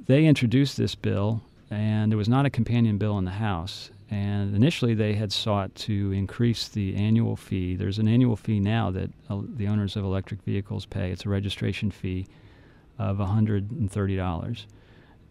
[0.06, 3.92] they introduced this bill, and there was not a companion bill in the House.
[4.12, 7.78] And initially, they had sought to increase the annual fee.
[7.78, 11.12] There's an annual fee now that uh, the owners of electric vehicles pay.
[11.12, 12.28] It's a registration fee
[13.00, 14.66] of $130.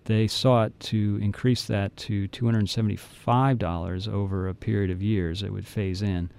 [0.04, 5.42] They sought to increase that to $275 over a period of years.
[5.42, 6.30] It would phase in.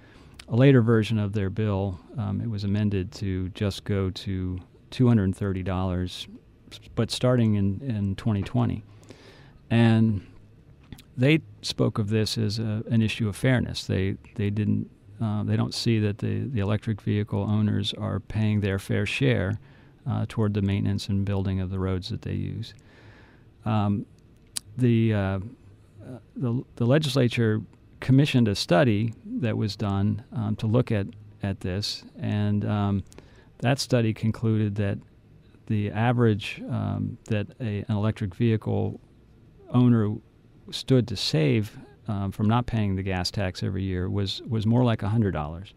[0.50, 6.28] A later version of their bill, um, it was amended to just go to $230,
[6.96, 8.84] but starting in, in 2020.
[9.70, 10.26] And
[11.18, 13.86] they spoke of this as a, an issue of fairness.
[13.86, 14.90] They they didn't
[15.22, 19.60] uh, they don't see that the, the electric vehicle owners are paying their fair share
[20.10, 22.74] uh, toward the maintenance and building of the roads that they use.
[23.64, 24.08] Um,
[24.78, 25.40] the, uh,
[26.36, 27.62] the the legislature
[28.00, 31.06] commissioned a study that was done um, to look at
[31.44, 33.04] at this, and um,
[33.60, 34.98] that study concluded that
[35.68, 39.00] the average um, that a, an electric vehicle
[39.70, 40.16] owner
[40.72, 44.84] stood to save um, from not paying the gas tax every year was was more
[44.84, 45.74] like hundred dollars,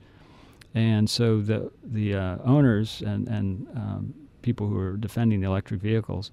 [0.75, 5.81] and so the the uh, owners and and um, people who are defending the electric
[5.81, 6.31] vehicles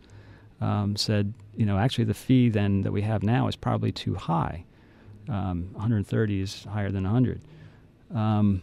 [0.59, 4.15] um, said, you know, actually the fee then that we have now is probably too
[4.15, 4.63] high.
[5.25, 7.41] 130 um, is higher than 100.
[8.13, 8.61] Um,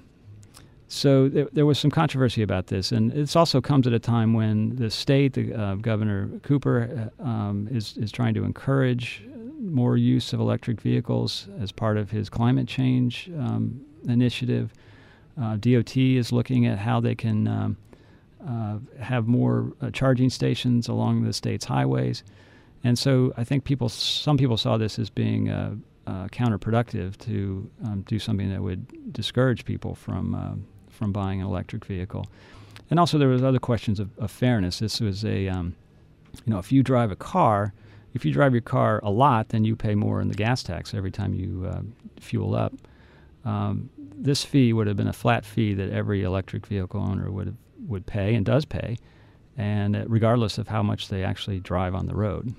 [0.87, 4.33] so there, there, was some controversy about this, and this also comes at a time
[4.33, 9.23] when the state, the, uh, Governor Cooper, uh, um, is is trying to encourage
[9.61, 14.73] more use of electric vehicles as part of his climate change um, initiative.
[15.41, 17.77] Uh, DOT is looking at how they can um,
[18.47, 22.23] uh, have more uh, charging stations along the state's highways,
[22.85, 25.75] and so I think people, some people saw this as being uh,
[26.07, 30.55] uh, counterproductive to um, do something that would discourage people from uh,
[30.91, 32.27] from buying an electric vehicle.
[32.91, 34.79] And also, there was other questions of, of fairness.
[34.79, 35.77] This was a, um,
[36.45, 37.73] you know, if you drive a car,
[38.19, 40.93] if you drive your car a lot, then you pay more in the gas tax
[40.93, 42.75] every time you fuel up.
[43.45, 47.57] Um, this fee would have been a flat fee that every electric vehicle owner would
[47.87, 48.99] would pay and does pay,
[49.57, 52.55] and uh, regardless of how much they actually drive on the road.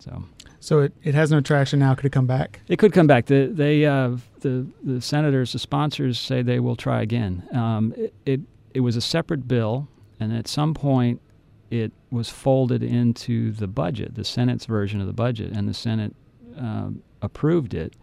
[0.00, 0.24] So,
[0.58, 1.94] so it, it has no traction now.
[1.94, 2.60] Could it come back?
[2.66, 3.26] It could come back.
[3.26, 7.46] The they uh, the the senators, the sponsors say they will try again.
[7.52, 8.40] Um, it, it
[8.72, 9.86] it was a separate bill,
[10.18, 11.20] and at some point
[11.74, 16.14] it was folded into the budget, the Senate's version of the budget, and the Senate
[16.56, 17.94] um, approved it.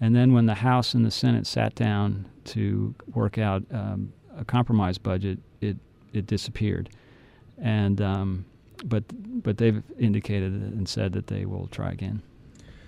[0.00, 4.44] And then when the House and the Senate sat down to work out um, a
[4.44, 5.76] compromise budget, it
[6.14, 6.88] it disappeared.
[7.58, 8.46] And um,
[8.84, 9.04] but
[9.42, 12.22] but they've indicated and said that they will try again.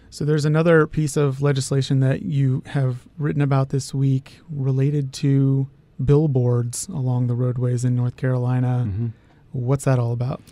[0.09, 5.69] So there's another piece of legislation that you have written about this week related to
[6.03, 8.87] billboards along the roadways in North Carolina.
[8.89, 9.07] Mm-hmm.
[9.53, 10.43] What's that all about?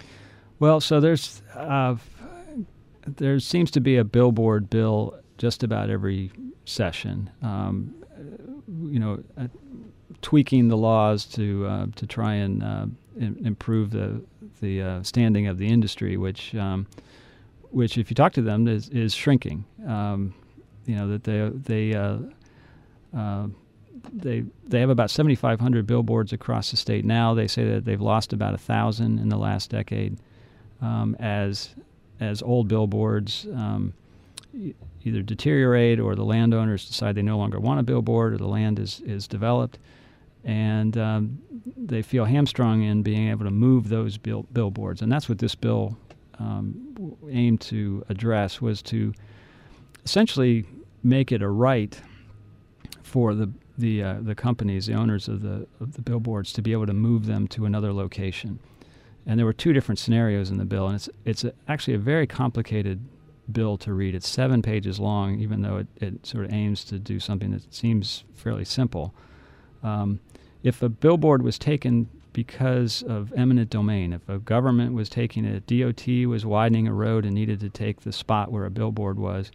[0.58, 1.96] Well, so there's uh,
[3.06, 6.30] there seems to be a billboard bill just about every
[6.64, 7.30] session.
[7.42, 7.94] Um,
[8.68, 9.48] you know, uh,
[10.22, 12.86] tweaking the laws to uh, to try and uh,
[13.18, 14.22] in, improve the
[14.60, 16.86] the uh, standing of the industry, which um,
[17.70, 19.64] which if you talk to them is, is shrinking.
[19.86, 20.34] Um,
[20.86, 22.18] you know that they they uh,
[24.12, 27.34] they they have about 7,500 billboards across the state now.
[27.34, 30.18] They say that they've lost about a thousand in the last decade
[30.80, 31.74] um, as
[32.20, 33.94] as old billboards um,
[35.04, 38.78] either deteriorate or the landowners decide they no longer want a billboard or the land
[38.78, 39.78] is, is developed.
[40.44, 41.38] And um,
[41.76, 45.02] they feel hamstrung in being able to move those bill- billboards.
[45.02, 45.96] And that's what this bill
[46.38, 49.12] um, aimed to address was to
[50.04, 50.64] essentially
[51.02, 51.98] make it a right
[53.02, 56.72] for the the uh, the companies, the owners of the of the billboards, to be
[56.72, 58.58] able to move them to another location.
[59.26, 61.98] And there were two different scenarios in the bill, and it's it's a, actually a
[61.98, 63.00] very complicated
[63.52, 64.14] bill to read.
[64.14, 67.72] It's seven pages long, even though it, it sort of aims to do something that
[67.74, 69.14] seems fairly simple.
[69.82, 70.20] Um,
[70.62, 75.66] if a billboard was taken because of eminent domain, if a government was taking it,
[75.66, 79.50] DOT was widening a road and needed to take the spot where a billboard was,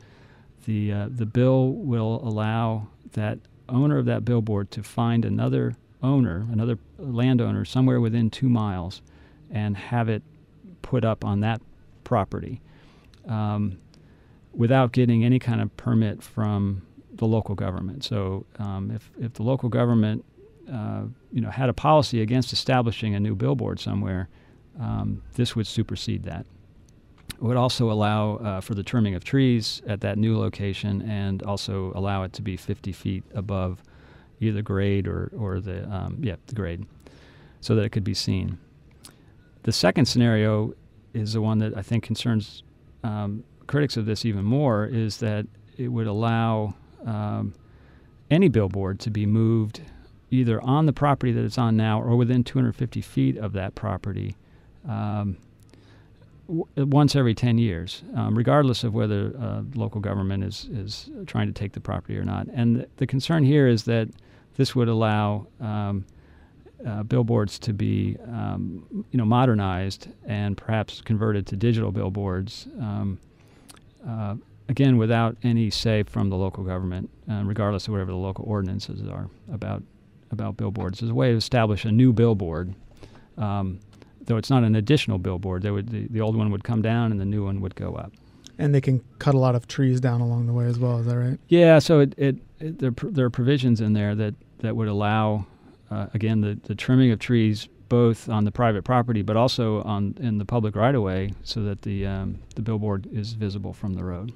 [0.65, 6.47] the uh, the bill will allow that owner of that billboard to find another owner,
[6.51, 9.01] another landowner somewhere within two miles,
[9.49, 10.23] and have it
[10.81, 11.61] put up on that
[12.03, 12.61] property.
[13.27, 13.77] Um,
[14.53, 16.81] without getting any kind of permit from
[17.13, 18.03] the local government.
[18.03, 20.23] So um, if, if the local government
[20.71, 24.29] uh, you know had a policy against establishing a new billboard somewhere,
[24.79, 26.45] um, this would supersede that.
[27.35, 31.43] It would also allow uh, for the trimming of trees at that new location and
[31.43, 33.83] also allow it to be 50 feet above
[34.39, 36.85] either grade or, or the um, yeah the grade
[37.61, 38.57] so that it could be seen.
[39.63, 40.73] The second scenario
[41.13, 42.63] is the one that I think concerns
[43.03, 47.53] um, critics of this even more is that it would allow um,
[48.29, 49.81] any billboard to be moved
[50.31, 54.35] either on the property that it's on now or within 250 feet of that property
[54.87, 55.37] um,
[56.47, 61.47] w- once every 10 years, um, regardless of whether uh, local government is, is trying
[61.47, 62.47] to take the property or not.
[62.53, 64.09] And th- the concern here is that
[64.55, 66.05] this would allow um,
[66.85, 73.19] uh, billboards to be, um, you know, modernized and perhaps converted to digital billboards um,
[74.07, 74.35] uh,
[74.69, 79.01] again, without any say from the local government, uh, regardless of whatever the local ordinances
[79.07, 79.83] are about
[80.31, 81.01] about billboards.
[81.03, 82.73] As a way to establish a new billboard,
[83.37, 83.79] um,
[84.25, 85.61] though it's not an additional billboard.
[85.63, 87.95] They would the, the old one would come down and the new one would go
[87.95, 88.13] up.
[88.57, 90.99] And they can cut a lot of trees down along the way as well.
[90.99, 91.39] Is that right?
[91.49, 91.79] Yeah.
[91.79, 95.45] So it, it, it there there are provisions in there that that would allow
[95.91, 100.15] uh, again the the trimming of trees both on the private property but also on
[100.19, 103.93] in the public right of way so that the um, the billboard is visible from
[103.93, 104.33] the road.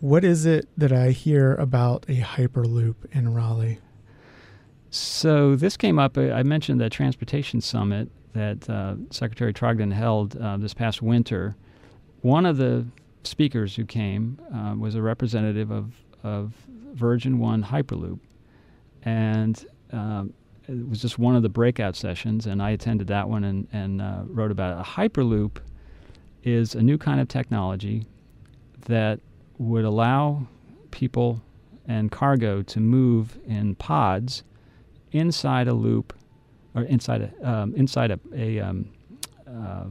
[0.00, 3.78] What is it that I hear about a hyperloop in Raleigh?
[4.92, 6.18] So this came up.
[6.18, 11.56] Uh, I mentioned the transportation summit that uh, Secretary Trogdon held uh, this past winter.
[12.20, 12.84] One of the
[13.24, 16.52] speakers who came uh, was a representative of, of
[16.92, 18.18] Virgin One Hyperloop,
[19.02, 20.34] and um,
[20.68, 24.02] it was just one of the breakout sessions, and I attended that one and, and
[24.02, 24.80] uh, wrote about it.
[24.80, 25.56] A hyperloop
[26.44, 28.06] is a new kind of technology
[28.84, 29.20] that
[29.56, 30.46] would allow
[30.90, 31.40] people
[31.88, 34.42] and cargo to move in pods
[35.12, 36.12] inside a loop
[36.74, 38.88] or inside a um, inside a, a um,
[39.46, 39.84] uh,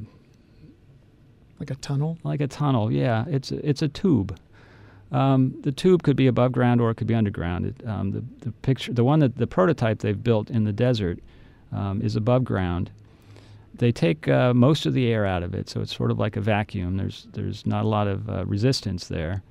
[1.62, 2.18] like a tunnel.
[2.24, 3.24] Like a tunnel, yeah.
[3.28, 4.38] It's a, it's a tube.
[5.12, 7.66] Um, the tube could be above ground or it could be underground.
[7.66, 11.20] It, um, the, the picture, the one that the prototype they've built in the desert
[11.72, 12.90] um, is above ground.
[13.76, 16.36] They take uh, most of the air out of it, so it's sort of like
[16.36, 16.98] a vacuum.
[16.98, 19.44] There's there's not a lot of uh, resistance there,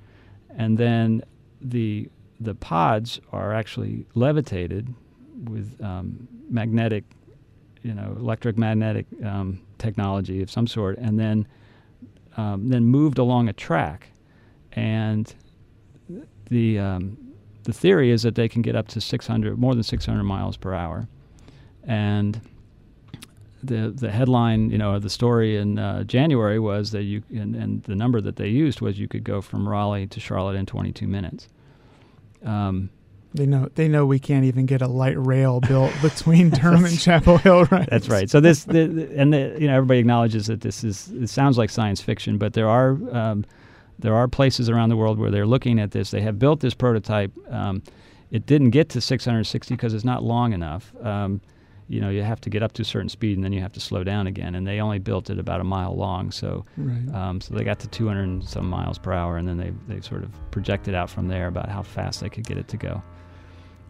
[0.55, 1.23] and then
[1.59, 2.09] the
[2.39, 4.93] the pods are actually levitated
[5.43, 7.03] with um, magnetic,
[7.83, 11.47] you know, electric magnetic um, technology of some sort, and then
[12.37, 14.11] um, then moved along a track,
[14.73, 15.33] and
[16.49, 17.17] the um,
[17.63, 20.73] the theory is that they can get up to 600, more than 600 miles per
[20.73, 21.07] hour,
[21.83, 22.41] and
[23.63, 27.83] the the headline, you know, the story in uh, January was that you and, and,
[27.83, 31.07] the number that they used was you could go from Raleigh to Charlotte in 22
[31.07, 31.47] minutes.
[32.43, 32.89] Um,
[33.33, 36.99] they know they know we can't even get a light rail built between Durham and
[36.99, 37.89] Chapel Hill, right?
[37.89, 38.29] That's right.
[38.29, 41.57] So this the, the, and the, you know everybody acknowledges that this is it sounds
[41.57, 43.45] like science fiction, but there are um,
[43.99, 46.11] there are places around the world where they're looking at this.
[46.11, 47.31] They have built this prototype.
[47.49, 47.83] Um,
[48.31, 50.93] it didn't get to 660 because it's not long enough.
[51.01, 51.41] Um,
[51.87, 53.73] you know, you have to get up to a certain speed and then you have
[53.73, 54.55] to slow down again.
[54.55, 57.13] And they only built it about a mile long, so right.
[57.13, 60.23] um, so they got to 200 some miles per hour, and then they they sort
[60.23, 63.03] of projected out from there about how fast they could get it to go.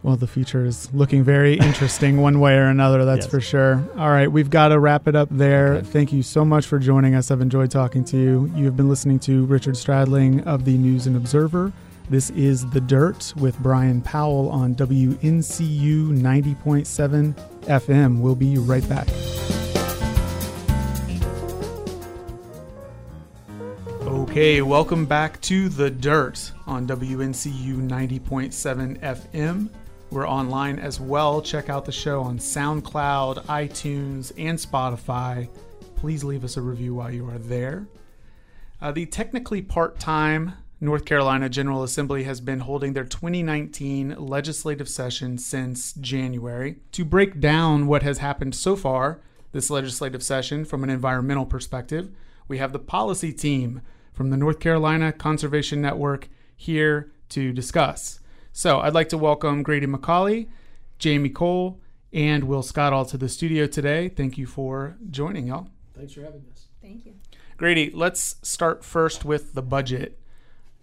[0.03, 3.31] Well, the future is looking very interesting one way or another, that's yes.
[3.31, 3.87] for sure.
[3.97, 5.75] All right, we've got to wrap it up there.
[5.75, 5.85] Okay.
[5.87, 7.29] Thank you so much for joining us.
[7.29, 8.51] I've enjoyed talking to you.
[8.55, 11.71] You have been listening to Richard Stradling of the News and Observer.
[12.09, 18.19] This is The Dirt with Brian Powell on WNCU 90.7 FM.
[18.19, 19.07] We'll be right back.
[24.01, 29.69] Okay, welcome back to The Dirt on WNCU 90.7 FM.
[30.11, 31.41] We're online as well.
[31.41, 35.47] Check out the show on SoundCloud, iTunes, and Spotify.
[35.95, 37.87] Please leave us a review while you are there.
[38.81, 40.51] Uh, the technically part time
[40.81, 46.79] North Carolina General Assembly has been holding their 2019 legislative session since January.
[46.91, 49.21] To break down what has happened so far
[49.53, 52.09] this legislative session from an environmental perspective,
[52.49, 53.81] we have the policy team
[54.11, 58.20] from the North Carolina Conservation Network here to discuss.
[58.53, 60.49] So I'd like to welcome Grady McCallie,
[60.99, 61.79] Jamie Cole,
[62.11, 64.09] and Will Scott all to the studio today.
[64.09, 65.67] Thank you for joining, y'all.
[65.95, 66.67] Thanks for having us.
[66.81, 67.13] Thank you.
[67.55, 70.19] Grady, let's start first with the budget.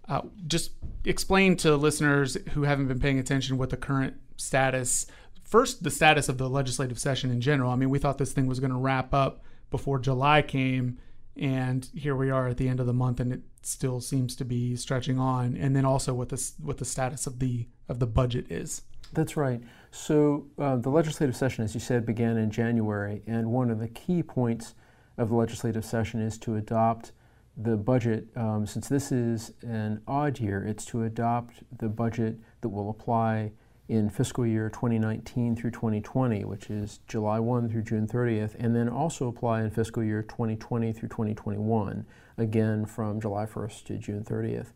[0.08, 0.70] Uh, just
[1.04, 5.06] explain to listeners who haven't been paying attention what the current status,
[5.44, 7.70] first, the status of the legislative session in general.
[7.70, 10.96] I mean, we thought this thing was going to wrap up before July came,
[11.36, 14.44] and here we are at the end of the month, and it still seems to
[14.44, 18.06] be stretching on, and then also what the what the status of the of the
[18.06, 18.82] budget is.
[19.12, 19.62] That's right.
[19.90, 23.88] So uh, the legislative session, as you said, began in January, and one of the
[23.88, 24.74] key points
[25.16, 27.12] of the legislative session is to adopt
[27.56, 28.28] the budget.
[28.36, 33.52] Um, since this is an odd year, it's to adopt the budget that will apply
[33.88, 38.88] in fiscal year 2019 through 2020, which is July 1 through June 30th, and then
[38.88, 42.06] also apply in fiscal year 2020 through 2021,
[42.38, 44.68] again from July 1st to June 30th.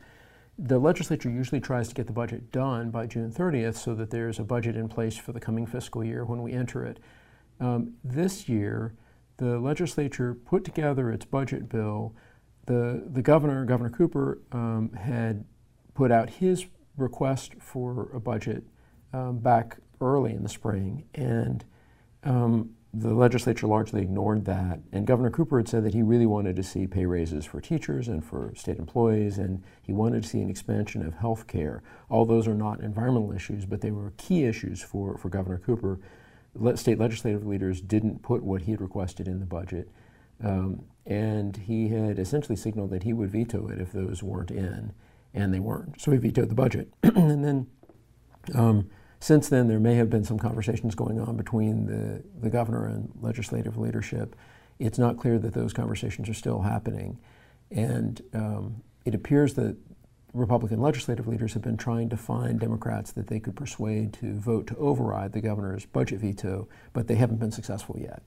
[0.58, 4.38] The legislature usually tries to get the budget done by June 30th so that there's
[4.38, 6.98] a budget in place for the coming fiscal year when we enter it.
[7.58, 8.94] Um, this year,
[9.38, 12.14] the legislature put together its budget bill.
[12.66, 15.44] The, the governor, Governor Cooper, um, had
[15.94, 18.64] put out his request for a budget
[19.12, 21.64] um, back early in the spring, and
[22.24, 24.80] um, the legislature largely ignored that.
[24.92, 28.06] And Governor Cooper had said that he really wanted to see pay raises for teachers
[28.06, 31.82] and for state employees, and he wanted to see an expansion of health care.
[32.10, 36.00] All those are not environmental issues, but they were key issues for, for Governor Cooper.
[36.54, 39.88] Le- state legislative leaders didn't put what he had requested in the budget.
[40.44, 44.92] Um, and he had essentially signaled that he would veto it if those weren't in,
[45.32, 45.98] and they weren't.
[45.98, 46.92] So he vetoed the budget.
[47.02, 47.66] and then
[48.54, 48.90] um,
[49.22, 53.08] since then, there may have been some conversations going on between the, the governor and
[53.20, 54.34] legislative leadership.
[54.80, 57.20] It's not clear that those conversations are still happening.
[57.70, 59.76] And um, it appears that
[60.34, 64.66] Republican legislative leaders have been trying to find Democrats that they could persuade to vote
[64.66, 68.24] to override the governor's budget veto, but they haven't been successful yet.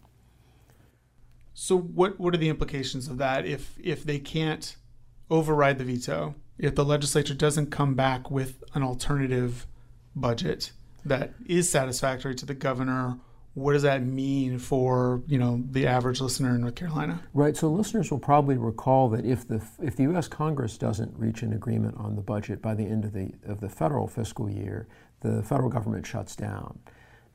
[1.54, 4.78] So, what, what are the implications of that if, if they can't
[5.30, 6.36] override the veto?
[6.58, 9.68] If the legislature doesn't come back with an alternative
[10.16, 10.72] budget,
[11.06, 13.18] that is satisfactory to the governor,
[13.54, 17.22] what does that mean for you know the average listener in North Carolina?
[17.34, 17.56] Right.
[17.56, 20.28] So listeners will probably recall that if the if the U.S.
[20.28, 23.70] Congress doesn't reach an agreement on the budget by the end of the of the
[23.70, 24.88] federal fiscal year,
[25.22, 26.78] the federal government shuts down.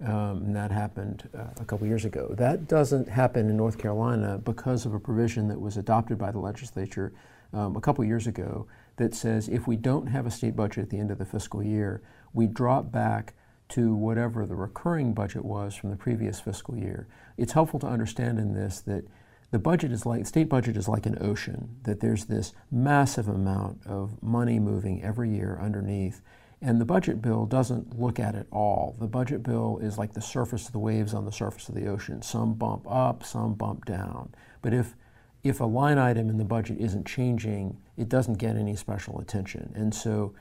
[0.03, 2.35] Um, and that happened uh, a couple years ago.
[2.39, 6.39] That doesn't happen in North Carolina because of a provision that was adopted by the
[6.39, 7.13] legislature
[7.53, 8.67] um, a couple years ago
[8.97, 11.63] that says if we don't have a state budget at the end of the fiscal
[11.63, 12.01] year,
[12.33, 13.35] we drop back
[13.71, 17.07] to whatever the recurring budget was from the previous fiscal year.
[17.37, 19.07] It's helpful to understand in this that
[19.51, 23.85] the budget is like state budget is like an ocean that there's this massive amount
[23.87, 26.21] of money moving every year underneath
[26.63, 28.95] and the budget bill doesn't look at it all.
[28.99, 31.87] The budget bill is like the surface of the waves on the surface of the
[31.87, 32.21] ocean.
[32.21, 34.35] Some bump up, some bump down.
[34.61, 34.95] But if
[35.43, 39.73] if a line item in the budget isn't changing, it doesn't get any special attention.
[39.75, 40.35] And so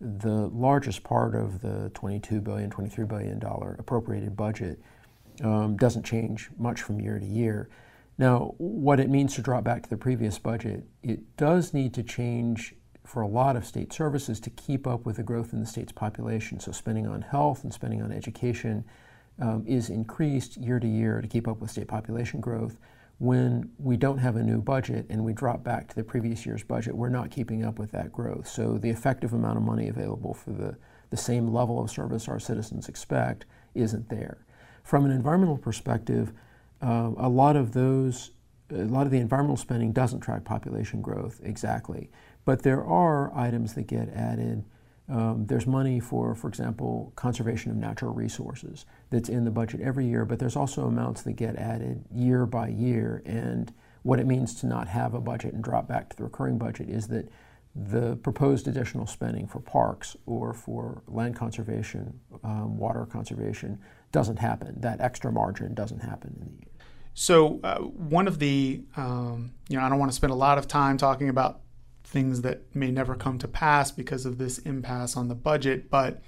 [0.00, 4.80] the largest part of the 22 billion, 23 billion dollar appropriated budget
[5.42, 7.68] um, doesn't change much from year to year.
[8.18, 12.02] Now, what it means to drop back to the previous budget, it does need to
[12.02, 12.74] change
[13.04, 15.92] for a lot of state services to keep up with the growth in the state's
[15.92, 16.58] population.
[16.58, 18.84] So, spending on health and spending on education
[19.38, 22.76] um, is increased year to year to keep up with state population growth.
[23.18, 26.62] When we don't have a new budget and we drop back to the previous year's
[26.62, 28.46] budget, we're not keeping up with that growth.
[28.46, 30.76] So, the effective amount of money available for the,
[31.10, 34.44] the same level of service our citizens expect isn't there.
[34.82, 36.32] From an environmental perspective,
[36.82, 38.32] uh, a lot of those
[38.70, 42.10] a lot of the environmental spending doesn't track population growth exactly.
[42.44, 44.64] But there are items that get added.
[45.08, 50.06] Um, there's money for, for example, conservation of natural resources that's in the budget every
[50.06, 53.22] year, but there's also amounts that get added year by year.
[53.24, 56.58] And what it means to not have a budget and drop back to the recurring
[56.58, 57.28] budget is that
[57.74, 63.78] the proposed additional spending for parks or for land conservation, um, water conservation
[64.12, 64.80] doesn't happen.
[64.80, 66.72] That extra margin doesn't happen in the year.
[67.12, 70.58] So, uh, one of the, um, you know, I don't want to spend a lot
[70.58, 71.60] of time talking about
[72.06, 75.90] things that may never come to pass because of this impasse on the budget.
[75.90, 76.22] But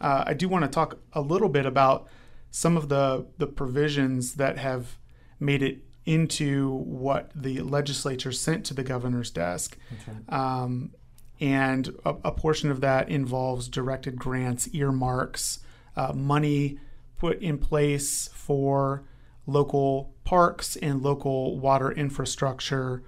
[0.00, 2.06] uh, I do want to talk a little bit about
[2.50, 4.98] some of the the provisions that have
[5.40, 9.78] made it into what the legislature sent to the governor's desk.
[10.06, 10.38] Right.
[10.38, 10.92] Um,
[11.40, 15.60] and a, a, portion of that involves directed grants, earmarks,
[15.96, 16.78] uh, money
[17.18, 19.02] put in place for
[19.46, 23.02] local parks and local water infrastructure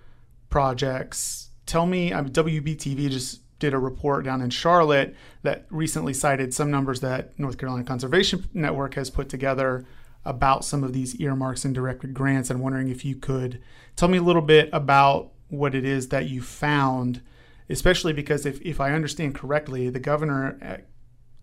[0.49, 6.53] projects tell me, mean, WBTV just did a report down in Charlotte that recently cited
[6.53, 9.85] some numbers that North Carolina Conservation Network has put together
[10.25, 12.51] about some of these earmarks and directed grants.
[12.51, 13.61] I'm wondering if you could
[13.95, 17.23] tell me a little bit about what it is that you found,
[17.71, 20.77] especially because if, if I understand correctly, the governor uh,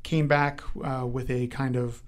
[0.03, 2.03] came back uh, with a kind of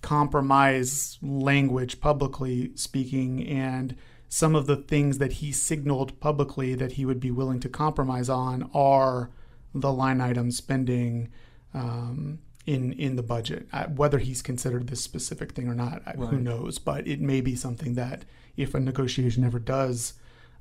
[0.00, 3.96] compromise language, publicly speaking, and
[4.28, 8.28] some of the things that he signaled publicly that he would be willing to compromise
[8.28, 9.30] on are
[9.74, 11.30] the line item spending
[11.74, 13.68] um, in in the budget.
[13.72, 16.28] Uh, whether he's considered this specific thing or not, right.
[16.28, 16.78] who knows?
[16.78, 18.24] But it may be something that
[18.56, 20.14] if a negotiation ever does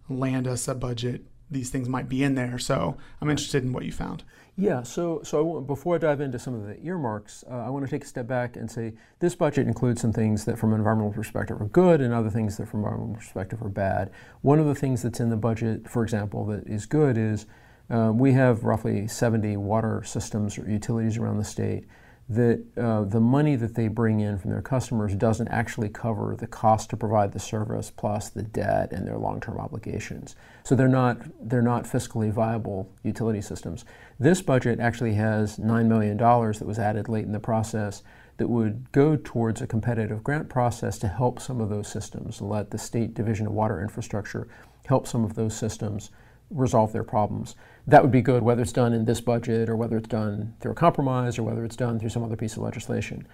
[0.09, 2.59] land us a budget, these things might be in there.
[2.59, 4.23] So I'm interested in what you found.
[4.57, 7.85] Yeah, so so I before I dive into some of the earmarks, uh, I want
[7.85, 10.79] to take a step back and say this budget includes some things that, from an
[10.79, 14.11] environmental perspective, are good, and other things that, from an environmental perspective, are bad.
[14.41, 17.47] One of the things that's in the budget, for example, that is good is
[17.89, 21.85] uh, we have roughly 70 water systems or utilities around the state
[22.27, 26.47] that uh, the money that they bring in from their customers doesn't actually cover the
[26.47, 30.35] cost to provide the service plus the debt and their long-term obligations.
[30.63, 33.85] So they're not they're not fiscally viable utility systems.
[34.19, 38.01] This budget actually has nine million dollars that was added late in the process
[38.37, 42.41] that would go towards a competitive grant process to help some of those systems.
[42.41, 44.47] Let the state division of water infrastructure
[44.87, 46.09] help some of those systems
[46.49, 47.55] resolve their problems.
[47.87, 50.71] That would be good, whether it's done in this budget or whether it's done through
[50.71, 53.27] a compromise or whether it's done through some other piece of legislation.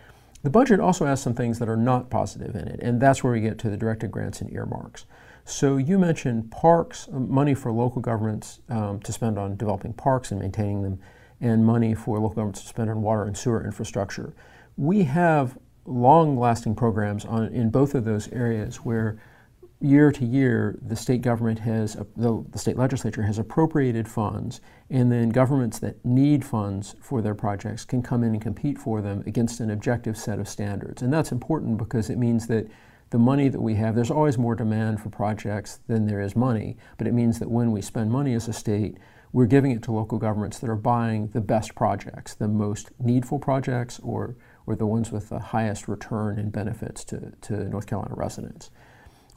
[0.44, 3.34] The budget also has some things that are not positive in it, and that's where
[3.34, 5.06] we get to the directed grants and earmarks.
[5.46, 10.32] So you mentioned parks, um, money for local governments um, to spend on developing parks
[10.32, 11.00] and maintaining them,
[11.40, 14.34] and money for local governments to spend on water and sewer infrastructure.
[14.78, 19.20] We have long-lasting programs on, in both of those areas where
[19.82, 25.12] year to year, the state government has, the, the, state legislature has appropriated funds, and
[25.12, 29.24] then governments that need funds for their projects can come in and compete for them
[29.26, 31.02] against an objective set of standards.
[31.02, 32.68] And that's important because it means that
[33.10, 36.78] the money that we have, there's always more demand for projects than there is money,
[36.98, 38.98] but it means that when we spend money as a state,
[39.34, 43.40] we're giving it to local governments that are buying the best projects, the most needful
[43.40, 48.14] projects or, or the ones with the highest return and benefits to, to North Carolina
[48.16, 48.70] residents.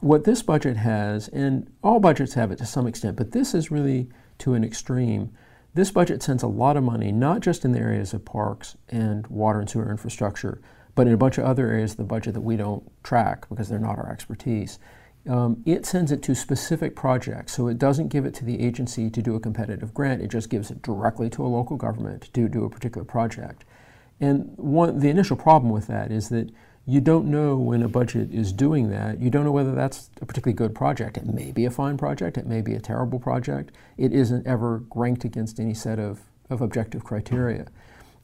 [0.01, 3.71] What this budget has, and all budgets have it to some extent, but this is
[3.71, 5.31] really to an extreme.
[5.73, 9.25] This budget sends a lot of money, not just in the areas of parks and
[9.27, 10.61] water and sewer infrastructure,
[10.95, 13.67] but in a bunch of other areas of the budget that we don't track because
[13.67, 14.79] they're not our expertise.
[15.27, 17.53] Um, it sends it to specific projects.
[17.53, 20.49] So it doesn't give it to the agency to do a competitive grant, it just
[20.49, 23.65] gives it directly to a local government to do a particular project.
[24.19, 26.51] And one, the initial problem with that is that
[26.87, 29.19] you don't know when a budget is doing that.
[29.19, 31.17] You don't know whether that's a particularly good project.
[31.17, 33.71] It may be a fine project, it may be a terrible project.
[33.97, 37.67] It isn't ever ranked against any set of, of objective criteria.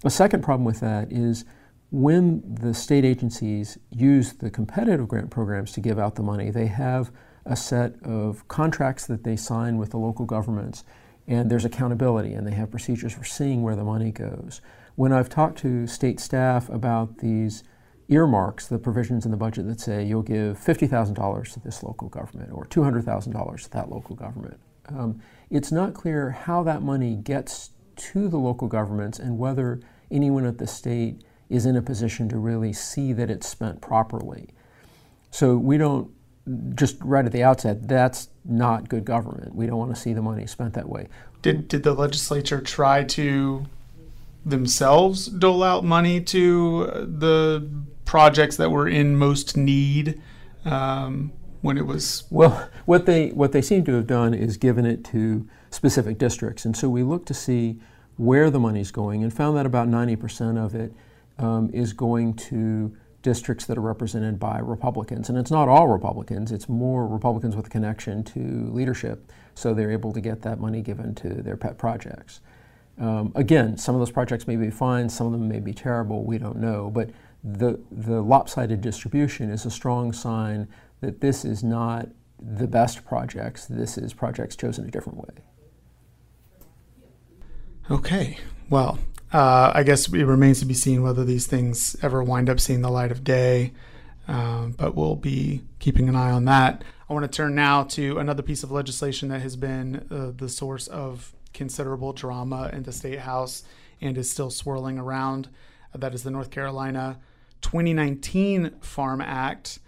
[0.03, 1.43] A second problem with that is
[1.89, 6.67] when the state agencies use the competitive grant programs to give out the money, they
[6.67, 7.11] have
[7.45, 10.83] a set of contracts that they sign with the local governments,
[11.27, 14.61] and there's accountability, and they have procedures for seeing where the money goes.
[14.95, 17.63] When I've talked to state staff about these
[18.11, 22.51] earmarks, the provisions in the budget that say you'll give $50,000 to this local government
[22.51, 24.59] or $200,000 to that local government,
[24.89, 29.79] um, it's not clear how that money gets to the local governments and whether
[30.11, 34.49] anyone at the state is in a position to really see that it's spent properly.
[35.31, 36.11] So we don't
[36.75, 39.53] just right at the outset, that's not good government.
[39.53, 41.07] We don't want to see the money spent that way.
[41.41, 43.65] Did did the legislature try to
[44.45, 47.69] themselves dole out money to the
[48.05, 50.21] projects that were in most need
[50.65, 51.31] um,
[51.61, 55.03] when it was well what they what they seem to have done is given it
[55.03, 57.79] to specific districts and so we looked to see
[58.17, 60.93] where the money's going and found that about 90% of it
[61.39, 65.29] um, is going to districts that are represented by Republicans.
[65.29, 69.91] And it's not all Republicans, it's more Republicans with a connection to leadership, so they're
[69.91, 72.41] able to get that money given to their pet projects.
[73.01, 76.23] Um, again, some of those projects may be fine, some of them may be terrible,
[76.23, 77.09] we don't know, but
[77.43, 80.67] the, the lopsided distribution is a strong sign
[81.01, 85.43] that this is not the best projects, this is projects chosen a different way.
[87.89, 88.37] Okay,
[88.69, 88.99] well,
[89.33, 92.81] uh, I guess it remains to be seen whether these things ever wind up seeing
[92.81, 93.73] the light of day,
[94.27, 96.83] um, but we'll be keeping an eye on that.
[97.09, 100.47] I want to turn now to another piece of legislation that has been uh, the
[100.47, 103.63] source of considerable drama in the State House
[104.01, 105.49] and is still swirling around.
[105.93, 107.19] That is the North Carolina
[107.61, 109.79] 2019 Farm Act.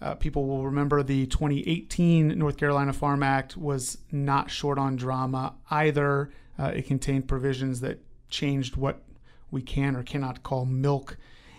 [0.00, 5.54] Uh, people will remember the 2018 North Carolina Farm Act was not short on drama
[5.70, 6.30] either.
[6.58, 9.02] Uh, it contained provisions that changed what
[9.50, 11.18] we can or cannot call milk,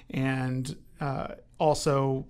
[0.09, 2.25] and uh, also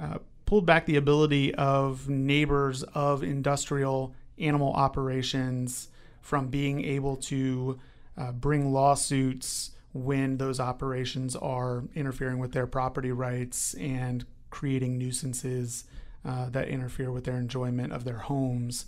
[0.00, 5.88] uh, pulled back the ability of neighbors of industrial animal operations
[6.22, 7.78] from being able to
[8.16, 15.84] uh, bring lawsuits when those operations are interfering with their property rights and creating nuisances
[16.24, 18.86] uh, that interfere with their enjoyment of their homes.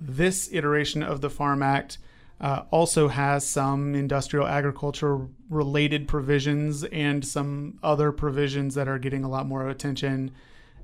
[0.00, 1.98] This iteration of the Farm Act
[2.40, 9.24] uh, also has some industrial agriculture related provisions and some other provisions that are getting
[9.24, 10.32] a lot more attention.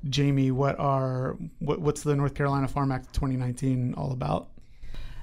[0.09, 4.49] Jamie, what are what, what's the North Carolina Farm Act 2019 all about?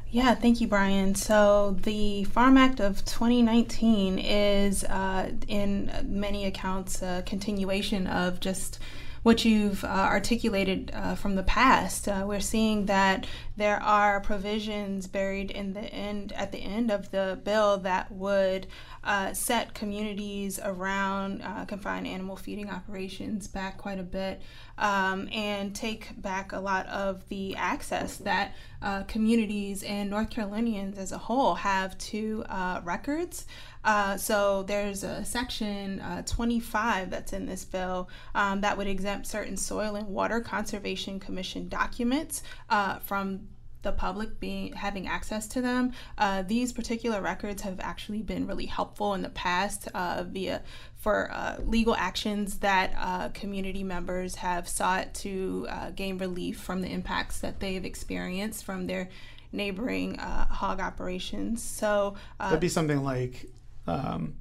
[0.09, 1.15] Yeah, thank you, Brian.
[1.15, 8.79] So, the Farm Act of 2019 is, uh, in many accounts, a continuation of just
[9.28, 12.07] what you've uh, articulated uh, from the past.
[12.07, 17.11] Uh, we're seeing that there are provisions buried in the end at the end of
[17.11, 18.65] the bill that would
[19.03, 24.41] uh, set communities around uh, confined animal feeding operations back quite a bit
[24.78, 30.97] um, and take back a lot of the access that uh, communities and North Carolinians
[30.97, 32.45] as a whole have to
[32.86, 33.45] records.
[33.88, 39.25] Uh, so there's a section uh, 25 that's in this bill um, that would exempt
[39.25, 43.47] certain soil and water conservation commission documents uh, from
[43.83, 45.93] the public being having access to them.
[46.17, 50.61] Uh, these particular records have actually been really helpful in the past uh, via
[50.97, 56.81] for uh, legal actions that uh, community members have sought to uh, gain relief from
[56.81, 59.07] the impacts that they've experienced from their
[59.53, 61.63] neighboring hog operations.
[61.63, 63.49] So that'd be something like
[63.88, 64.35] um,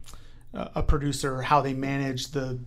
[0.52, 2.58] a producer, how they manage the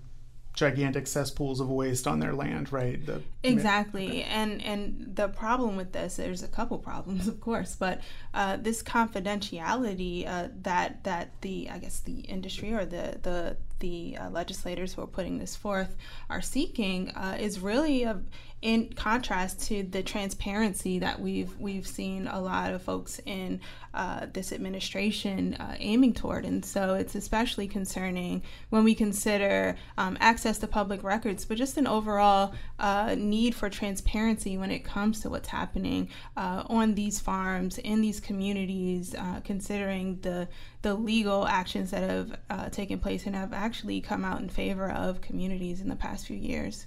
[0.53, 3.05] gigantic cesspools of waste on their land, right?
[3.05, 8.01] The, exactly, and and the problem with this, there's a couple problems, of course, but
[8.34, 14.17] uh, this confidentiality uh, that that the I guess the industry or the the the
[14.19, 15.95] uh, legislators who are putting this forth
[16.30, 18.21] are seeking uh, is really a,
[18.61, 23.61] in contrast to the transparency that we've we've seen a lot of folks in
[23.93, 30.17] uh, this administration uh, aiming toward, and so it's especially concerning when we consider um,
[30.19, 35.21] access to public records, but just an overall uh, need for transparency when it comes
[35.21, 40.47] to what's happening uh, on these farms in these communities, considering the
[40.82, 44.89] the legal actions that have uh, taken place and have actually come out in favor
[44.89, 46.86] of communities in the past few years.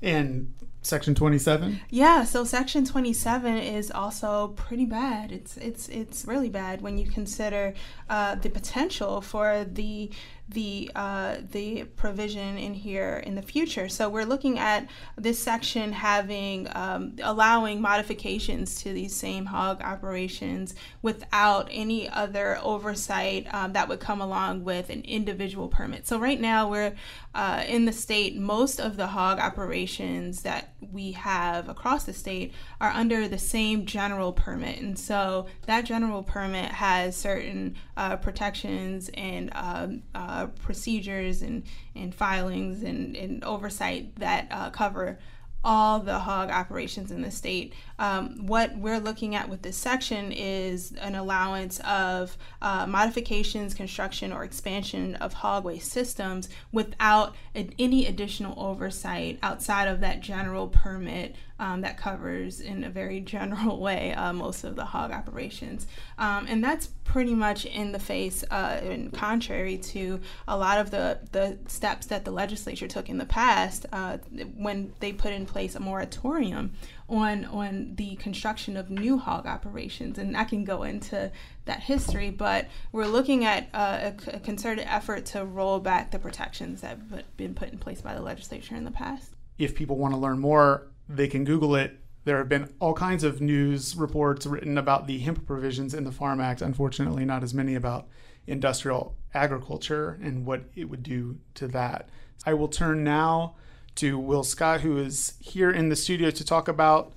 [0.00, 1.80] And section 27?
[1.90, 5.32] Yeah, so section 27 is also pretty bad.
[5.32, 7.74] It's it's it's really bad when you consider
[8.08, 10.10] uh, the potential for the
[10.50, 13.88] the uh, the provision in here in the future.
[13.88, 20.74] So we're looking at this section having um, allowing modifications to these same hog operations
[21.02, 26.06] without any other oversight um, that would come along with an individual permit.
[26.06, 26.94] So right now we're
[27.34, 28.36] uh, in the state.
[28.36, 33.84] Most of the hog operations that we have across the state are under the same
[33.84, 41.42] general permit, and so that general permit has certain uh, protections and um, uh, procedures
[41.42, 41.64] and,
[41.94, 45.18] and filings and, and oversight that uh, cover
[45.64, 47.74] all the hog operations in the state.
[47.98, 54.32] Um, what we're looking at with this section is an allowance of uh, modifications, construction,
[54.32, 61.34] or expansion of hog waste systems without any additional oversight outside of that general permit
[61.58, 65.86] um, that covers, in a very general way, uh, most of the hog operations.
[66.18, 70.90] Um, and that's pretty much in the face uh, and contrary to a lot of
[70.90, 74.18] the, the steps that the legislature took in the past uh,
[74.56, 76.72] when they put in place a moratorium
[77.08, 81.32] on on the construction of new hog operations, and I can go into
[81.64, 82.30] that history.
[82.30, 86.98] But we're looking at uh, a, a concerted effort to roll back the protections that
[87.10, 89.32] have been put in place by the legislature in the past.
[89.58, 91.98] If people want to learn more, they can Google it.
[92.24, 96.12] There have been all kinds of news reports written about the hemp provisions in the
[96.12, 96.60] Farm Act.
[96.60, 98.06] Unfortunately, not as many about
[98.46, 102.08] industrial agriculture and what it would do to that.
[102.44, 103.54] I will turn now
[103.96, 107.12] to Will Scott, who is here in the studio to talk about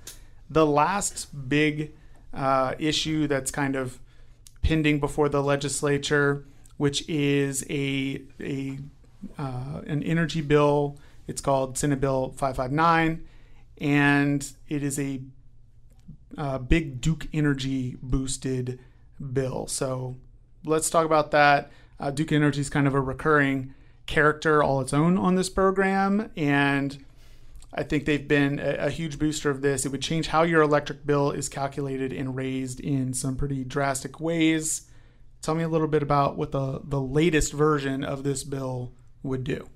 [0.48, 1.92] the last big
[2.34, 3.98] uh, issue that's kind of
[4.62, 6.44] pending before the legislature,
[6.76, 8.78] which is a a
[9.38, 10.98] uh, an energy bill.
[11.28, 13.24] It's called Senate Bill 559,
[13.82, 15.20] and it is a,
[16.38, 18.78] uh, big Duke Energy boosted
[19.32, 19.66] bill.
[19.66, 20.16] So
[20.64, 21.70] let's talk about that.
[22.00, 23.74] Uh, Duke Energy is kind of a recurring
[24.06, 26.30] character all its own on this program.
[26.36, 27.04] And
[27.74, 29.84] I think they've been a, a, huge booster of this.
[29.84, 34.20] It would change how your electric bill is calculated and raised in some pretty drastic
[34.20, 34.82] ways.
[35.40, 39.44] Tell me a little bit about what the, the latest version of this bill would
[39.44, 39.68] do.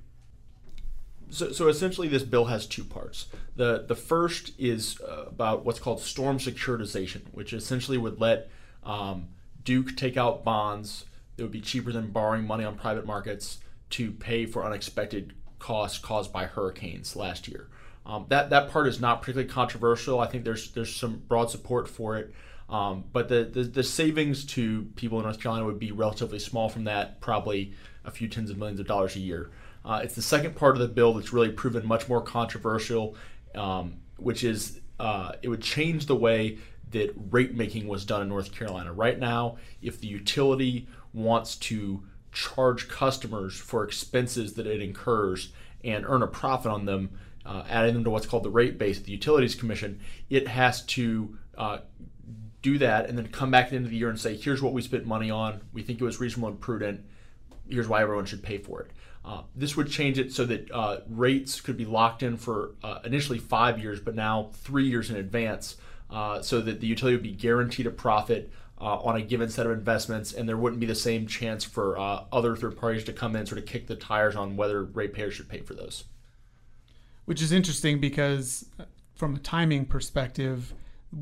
[1.31, 3.27] So, so essentially, this bill has two parts.
[3.57, 8.49] The, the first is uh, about what's called storm securitization, which essentially would let
[8.85, 9.29] um,
[9.65, 11.05] Duke take out bonds
[11.37, 13.59] that would be cheaper than borrowing money on private markets
[13.91, 17.69] to pay for unexpected costs caused by hurricanes last year.
[18.05, 20.21] Um, that that part is not particularly controversial.
[20.21, 22.33] I think there's there's some broad support for it.
[22.69, 26.69] Um, but the, the, the savings to people in North Carolina would be relatively small
[26.69, 27.75] from that, probably
[28.05, 29.51] a few tens of millions of dollars a year.
[29.87, 33.15] Uh, it's the second part of the bill that's really proven much more controversial,
[33.55, 36.59] um, which is uh, it would change the way
[36.91, 38.93] that rate making was done in North Carolina.
[38.93, 45.53] Right now, if the utility wants to charge customers for expenses that it incurs
[45.85, 47.11] and earn a profit on them,
[47.45, 50.83] uh, adding them to what's called the rate base at the Utilities Commission, it has
[50.83, 51.79] to uh,
[52.61, 54.61] do that and then come back at the end of the year and say, here's
[54.61, 55.61] what we spent money on.
[55.73, 57.05] We think it was reasonable and prudent.
[57.69, 58.91] Here's why everyone should pay for it.
[59.27, 63.01] Uh, this would change it so that uh, rates could be locked in for uh,
[63.05, 65.77] initially five years, but now three years in advance,
[66.11, 69.67] uh, so that the utility would be guaranteed a profit uh, on a given set
[69.67, 73.33] of investments, and there wouldn't be the same chance for other third parties to come
[73.33, 76.05] in and sort of kick the tires on whether ratepayers should pay for those.
[77.25, 78.67] Which is interesting because,
[79.17, 80.73] from a timing perspective,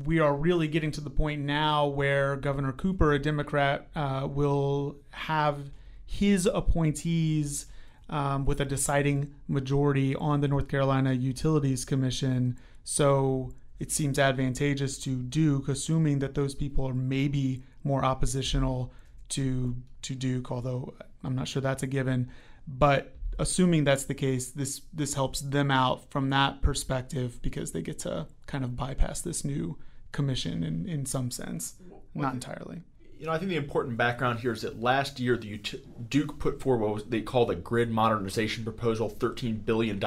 [0.05, 5.71] we are really getting to the point now where Governor Cooper, a Democrat, will have
[6.05, 7.65] his appointees
[8.09, 12.57] um, with a deciding majority on the North Carolina Utilities Commission.
[12.83, 18.93] So it seems advantageous to Duke, assuming that those people are maybe more oppositional
[19.29, 20.93] to to Duke, although
[21.23, 22.29] I'm not sure that's a given.
[22.67, 27.81] But assuming that's the case, this this helps them out from that perspective because they
[27.81, 29.77] get to kind of bypass this new
[30.11, 31.75] commission in, in some sense.
[32.13, 32.81] Not entirely.
[33.19, 35.61] You know, I think the important background here is that last year the
[36.09, 39.99] Duke put forward what they called a grid modernization proposal, $13 billion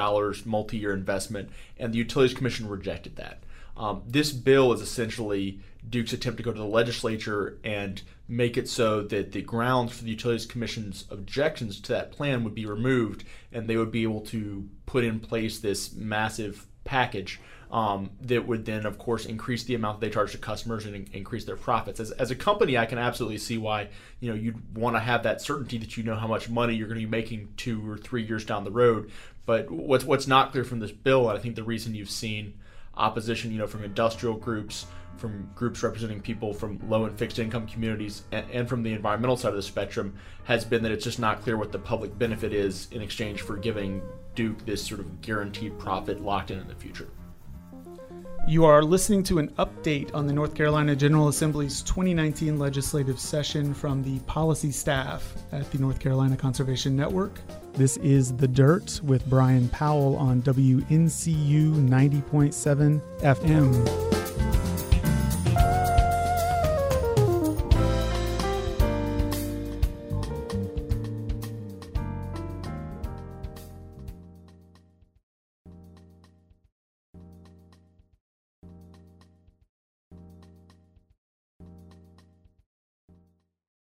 [0.45, 3.43] multi-year investment, and the Utilities Commission rejected that.
[3.75, 8.69] Um, this bill is essentially Duke's attempt to go to the legislature and make it
[8.69, 13.23] so that the grounds for the Utilities Commission's objections to that plan would be removed,
[13.51, 17.39] and they would be able to put in place this massive package
[17.71, 20.95] um, that would then, of course, increase the amount that they charge to customers and
[20.95, 21.99] in- increase their profits.
[21.99, 25.23] As, as a company, I can absolutely see why you know you'd want to have
[25.23, 27.97] that certainty that you know how much money you're going to be making two or
[27.97, 29.11] three years down the road.
[29.45, 32.55] But what's what's not clear from this bill, and I think the reason you've seen
[32.95, 34.87] opposition, you know, from industrial groups,
[35.17, 39.37] from groups representing people from low and fixed income communities, and, and, from the environmental
[39.37, 40.15] side of the spectrum,
[40.45, 43.57] has been that it's just not clear what the public benefit is in exchange for
[43.57, 44.01] giving
[44.35, 47.09] Duke this sort of guaranteed profit locked in in the future.
[48.47, 53.73] You are listening to an update on the North Carolina General Assembly's 2019 legislative session
[53.73, 57.41] from the policy staff at the North Carolina Conservation Network.
[57.73, 64.18] This is The Dirt with Brian Powell on WNCU 90.7 FM.